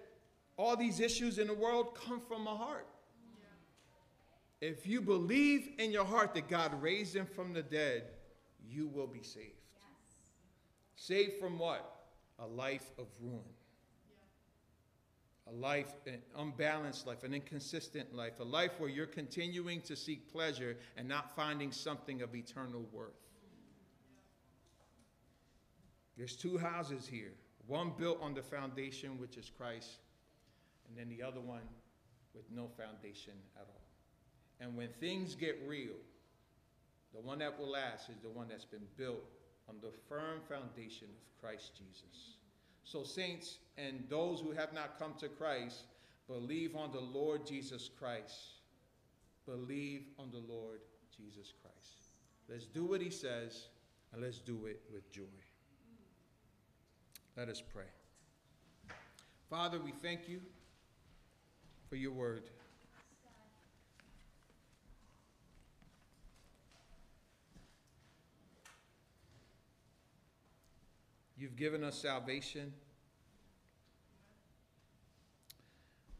All 0.56 0.76
these 0.76 1.00
issues 1.00 1.38
in 1.38 1.48
the 1.48 1.54
world 1.54 1.98
come 2.06 2.20
from 2.20 2.46
a 2.46 2.56
heart. 2.56 2.86
If 4.60 4.86
you 4.86 5.02
believe 5.02 5.68
in 5.78 5.90
your 5.90 6.04
heart 6.04 6.32
that 6.34 6.48
God 6.48 6.80
raised 6.80 7.14
him 7.14 7.26
from 7.26 7.52
the 7.52 7.62
dead, 7.62 8.04
you 8.66 8.86
will 8.88 9.06
be 9.06 9.22
saved. 9.22 9.48
Yes. 9.74 10.30
Saved 10.94 11.34
from 11.38 11.58
what? 11.58 12.06
A 12.38 12.46
life 12.46 12.90
of 12.96 13.06
ruin. 13.20 13.42
Yeah. 15.46 15.52
A 15.52 15.54
life, 15.54 15.92
an 16.06 16.22
unbalanced 16.38 17.06
life, 17.06 17.24
an 17.24 17.34
inconsistent 17.34 18.14
life, 18.14 18.40
a 18.40 18.44
life 18.44 18.70
where 18.78 18.88
you're 18.88 19.04
continuing 19.04 19.82
to 19.82 19.96
seek 19.96 20.32
pleasure 20.32 20.78
and 20.96 21.06
not 21.06 21.36
finding 21.36 21.70
something 21.70 22.22
of 22.22 22.34
eternal 22.34 22.86
worth. 22.90 23.12
There's 26.16 26.36
two 26.36 26.56
houses 26.56 27.06
here 27.06 27.34
one 27.66 27.92
built 27.98 28.18
on 28.20 28.34
the 28.34 28.42
foundation, 28.42 29.18
which 29.18 29.36
is 29.36 29.50
Christ, 29.56 29.98
and 30.88 30.96
then 30.96 31.08
the 31.08 31.24
other 31.24 31.40
one 31.40 31.62
with 32.34 32.44
no 32.50 32.68
foundation 32.76 33.34
at 33.56 33.66
all. 33.68 33.82
And 34.60 34.76
when 34.76 34.88
things 35.00 35.34
get 35.34 35.60
real, 35.66 35.96
the 37.14 37.20
one 37.20 37.38
that 37.38 37.58
will 37.58 37.70
last 37.70 38.08
is 38.08 38.16
the 38.22 38.28
one 38.28 38.48
that's 38.48 38.64
been 38.64 38.86
built 38.96 39.24
on 39.68 39.76
the 39.80 39.92
firm 40.08 40.40
foundation 40.48 41.08
of 41.08 41.40
Christ 41.40 41.72
Jesus. 41.76 42.36
So, 42.84 43.02
saints 43.02 43.58
and 43.78 44.04
those 44.08 44.40
who 44.40 44.52
have 44.52 44.72
not 44.72 44.98
come 44.98 45.14
to 45.20 45.28
Christ, 45.28 45.84
believe 46.28 46.76
on 46.76 46.92
the 46.92 47.00
Lord 47.00 47.46
Jesus 47.46 47.88
Christ. 47.98 48.54
Believe 49.46 50.02
on 50.18 50.30
the 50.30 50.42
Lord 50.52 50.80
Jesus 51.16 51.52
Christ. 51.62 52.10
Let's 52.48 52.66
do 52.66 52.84
what 52.84 53.00
he 53.00 53.10
says, 53.10 53.68
and 54.12 54.22
let's 54.22 54.38
do 54.38 54.66
it 54.66 54.80
with 54.92 55.10
joy. 55.12 55.22
Let 57.36 57.48
us 57.48 57.60
pray. 57.60 57.82
Father, 59.50 59.80
we 59.84 59.90
thank 59.90 60.28
you 60.28 60.40
for 61.88 61.96
your 61.96 62.12
word. 62.12 62.44
You've 71.36 71.56
given 71.56 71.82
us 71.82 71.96
salvation. 71.96 72.72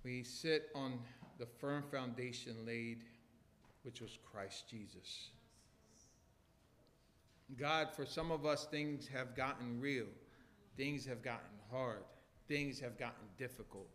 We 0.03 0.25
sit 0.25 0.71
on 0.75 0.99
the 1.39 1.47
firm 1.47 1.85
foundation 1.93 2.57
laid, 2.67 3.05
which 3.85 4.01
was 4.01 4.19
Christ 4.33 4.69
Jesus. 4.69 5.31
God, 7.57 7.89
for 7.95 8.05
some 8.05 8.33
of 8.33 8.45
us, 8.45 8.67
things 8.67 9.07
have 9.07 9.37
gotten 9.37 9.81
real. 9.81 10.07
Things 10.77 11.07
have 11.07 11.23
gotten 11.23 11.59
hard. 11.71 12.03
Things 12.49 12.81
have 12.81 12.99
gotten 12.99 13.25
difficult. 13.39 13.89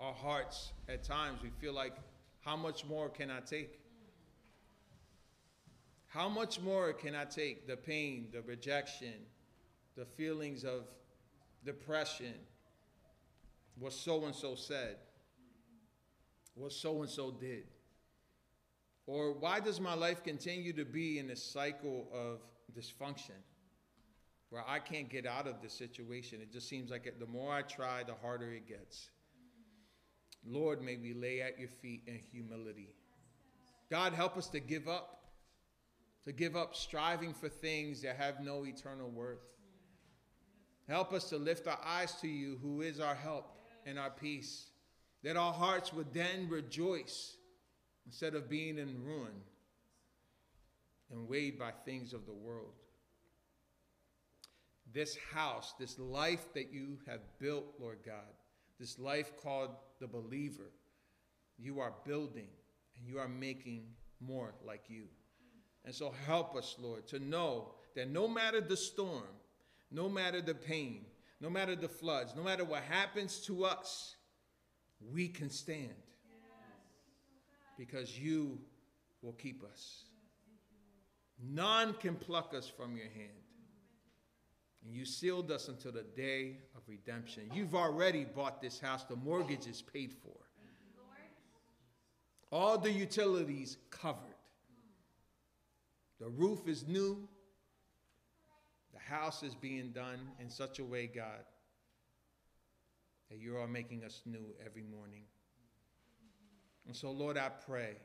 Our 0.00 0.12
hearts, 0.12 0.72
at 0.88 1.04
times, 1.04 1.40
we 1.42 1.50
feel 1.60 1.72
like, 1.72 1.94
how 2.40 2.56
much 2.56 2.84
more 2.84 3.08
can 3.08 3.30
I 3.30 3.40
take? 3.40 3.78
How 6.08 6.28
much 6.28 6.60
more 6.60 6.92
can 6.92 7.14
I 7.14 7.24
take 7.24 7.66
the 7.66 7.76
pain, 7.76 8.28
the 8.32 8.42
rejection, 8.42 9.14
the 9.96 10.04
feelings 10.04 10.64
of 10.64 10.84
depression? 11.64 12.34
What 13.78 13.92
so 13.92 14.24
and 14.24 14.34
so 14.34 14.54
said? 14.54 14.96
What 16.54 16.72
so 16.72 17.00
and 17.00 17.10
so 17.10 17.30
did? 17.30 17.64
Or 19.06 19.32
why 19.32 19.60
does 19.60 19.80
my 19.80 19.94
life 19.94 20.22
continue 20.22 20.72
to 20.74 20.84
be 20.84 21.18
in 21.18 21.30
a 21.30 21.36
cycle 21.36 22.08
of 22.12 22.40
dysfunction? 22.76 23.40
Where 24.52 24.68
I 24.68 24.80
can't 24.80 25.08
get 25.08 25.24
out 25.24 25.46
of 25.46 25.62
the 25.62 25.70
situation. 25.70 26.42
It 26.42 26.52
just 26.52 26.68
seems 26.68 26.90
like 26.90 27.06
it, 27.06 27.18
the 27.18 27.26
more 27.26 27.50
I 27.50 27.62
try, 27.62 28.02
the 28.02 28.12
harder 28.20 28.52
it 28.52 28.68
gets. 28.68 29.08
Lord, 30.46 30.82
may 30.82 30.96
we 30.96 31.14
lay 31.14 31.40
at 31.40 31.58
your 31.58 31.70
feet 31.70 32.02
in 32.06 32.18
humility. 32.18 32.90
God, 33.90 34.12
help 34.12 34.36
us 34.36 34.48
to 34.48 34.60
give 34.60 34.88
up, 34.88 35.24
to 36.26 36.32
give 36.32 36.54
up 36.54 36.76
striving 36.76 37.32
for 37.32 37.48
things 37.48 38.02
that 38.02 38.16
have 38.16 38.40
no 38.40 38.66
eternal 38.66 39.08
worth. 39.08 39.40
Help 40.86 41.14
us 41.14 41.30
to 41.30 41.38
lift 41.38 41.66
our 41.66 41.80
eyes 41.82 42.12
to 42.20 42.28
you, 42.28 42.58
who 42.60 42.82
is 42.82 43.00
our 43.00 43.14
help 43.14 43.56
and 43.86 43.98
our 43.98 44.10
peace, 44.10 44.66
that 45.22 45.38
our 45.38 45.54
hearts 45.54 45.94
would 45.94 46.12
then 46.12 46.46
rejoice 46.50 47.38
instead 48.04 48.34
of 48.34 48.50
being 48.50 48.76
in 48.76 49.02
ruin 49.02 49.32
and 51.10 51.26
weighed 51.26 51.58
by 51.58 51.70
things 51.86 52.12
of 52.12 52.26
the 52.26 52.34
world 52.34 52.81
this 54.92 55.16
house, 55.32 55.74
this 55.78 55.98
life 55.98 56.52
that 56.54 56.72
you 56.72 56.98
have 57.06 57.20
built, 57.38 57.64
Lord 57.80 57.98
God, 58.04 58.34
this 58.78 58.98
life 58.98 59.32
called 59.42 59.70
the 60.00 60.06
believer, 60.06 60.70
you 61.58 61.80
are 61.80 61.94
building 62.04 62.48
and 62.96 63.06
you 63.06 63.18
are 63.18 63.28
making 63.28 63.84
more 64.20 64.54
like 64.64 64.84
you. 64.88 65.04
And 65.84 65.94
so 65.94 66.14
help 66.26 66.56
us, 66.56 66.76
Lord, 66.78 67.06
to 67.08 67.18
know 67.18 67.74
that 67.94 68.08
no 68.08 68.28
matter 68.28 68.60
the 68.60 68.76
storm, 68.76 69.24
no 69.90 70.08
matter 70.08 70.40
the 70.40 70.54
pain, 70.54 71.04
no 71.40 71.50
matter 71.50 71.74
the 71.74 71.88
floods, 71.88 72.34
no 72.36 72.42
matter 72.42 72.64
what 72.64 72.82
happens 72.82 73.40
to 73.46 73.64
us, 73.64 74.16
we 75.12 75.28
can 75.28 75.50
stand 75.50 75.90
because 77.76 78.18
you 78.18 78.58
will 79.22 79.32
keep 79.32 79.64
us. 79.64 80.04
None 81.44 81.94
can 81.94 82.14
pluck 82.14 82.54
us 82.54 82.68
from 82.68 82.96
your 82.96 83.08
hand. 83.08 83.41
And 84.84 84.94
you 84.94 85.04
sealed 85.04 85.50
us 85.50 85.68
until 85.68 85.92
the 85.92 86.02
day 86.02 86.56
of 86.76 86.82
redemption. 86.88 87.50
You've 87.54 87.74
already 87.74 88.24
bought 88.24 88.60
this 88.60 88.80
house, 88.80 89.04
the 89.04 89.16
mortgage 89.16 89.66
is 89.66 89.82
paid 89.82 90.12
for. 90.12 90.36
All 92.50 92.76
the 92.76 92.92
utilities 92.92 93.78
covered. 93.90 94.18
The 96.20 96.28
roof 96.28 96.68
is 96.68 96.86
new. 96.86 97.26
The 98.92 98.98
house 98.98 99.42
is 99.42 99.54
being 99.54 99.90
done 99.90 100.20
in 100.38 100.50
such 100.50 100.78
a 100.78 100.84
way, 100.84 101.06
God, 101.06 101.44
that 103.30 103.38
you 103.38 103.56
are 103.56 103.66
making 103.66 104.04
us 104.04 104.20
new 104.26 104.54
every 104.64 104.82
morning. 104.82 105.22
And 106.86 106.94
so, 106.94 107.10
Lord, 107.10 107.38
I 107.38 107.48
pray 107.48 107.96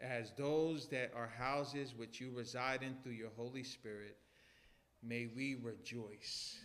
as 0.00 0.32
those 0.36 0.88
that 0.88 1.12
are 1.16 1.30
houses 1.38 1.94
which 1.96 2.20
you 2.20 2.30
reside 2.36 2.82
in 2.82 2.96
through 3.02 3.12
your 3.12 3.30
Holy 3.36 3.62
Spirit 3.62 4.18
may 5.02 5.28
we 5.34 5.56
rejoice. 5.62 6.58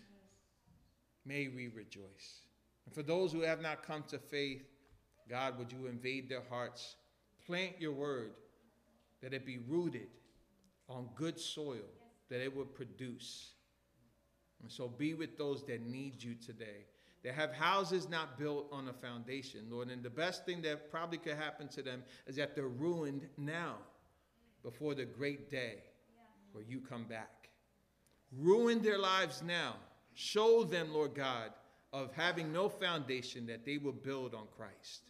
May 1.26 1.48
we 1.48 1.68
rejoice. 1.68 2.42
And 2.86 2.94
for 2.94 3.04
those 3.04 3.32
who 3.32 3.42
have 3.42 3.62
not 3.62 3.84
come 3.84 4.04
to 4.10 4.18
faith, 4.18 4.64
God, 5.30 5.58
would 5.58 5.72
you 5.72 5.88
invade 5.88 6.30
their 6.30 6.44
hearts? 6.50 6.96
Plant 7.46 7.74
your 7.80 7.92
word 7.92 8.32
that 9.22 9.34
it 9.34 9.46
be 9.46 9.58
rooted 9.68 10.08
on 10.90 11.10
good 11.16 11.40
soil, 11.40 11.90
that 12.30 12.42
it 12.42 12.56
would 12.56 12.74
produce. 12.74 13.52
And 14.62 14.72
so 14.72 14.88
be 14.88 15.14
with 15.14 15.38
those 15.38 15.66
that 15.66 15.82
need 15.86 16.24
you 16.24 16.36
today, 16.36 16.86
that 17.24 17.34
have 17.34 17.54
houses 17.54 18.08
not 18.08 18.38
built 18.38 18.68
on 18.72 18.88
a 18.88 18.94
foundation, 18.94 19.66
Lord. 19.70 19.90
And 19.90 20.02
the 20.02 20.10
best 20.10 20.46
thing 20.46 20.62
that 20.62 20.90
probably 20.90 21.18
could 21.18 21.36
happen 21.36 21.68
to 21.70 21.82
them 21.82 22.04
is 22.26 22.36
that 22.38 22.56
they're 22.56 22.68
ruined 22.68 23.28
now 23.38 23.76
before 24.64 24.96
the 24.96 25.06
great 25.06 25.52
day 25.52 25.84
where 26.54 26.64
you 26.64 26.80
come 26.80 27.04
back. 27.04 27.47
Ruin 28.36 28.82
their 28.82 28.98
lives 28.98 29.42
now. 29.46 29.76
Show 30.14 30.64
them, 30.64 30.94
Lord 30.94 31.14
God, 31.14 31.52
of 31.94 32.14
having 32.14 32.52
no 32.52 32.70
foundation 32.70 33.46
that 33.48 33.66
they 33.66 33.78
will 33.78 33.94
build 33.94 34.34
on 34.34 34.48
Christ. 34.58 35.02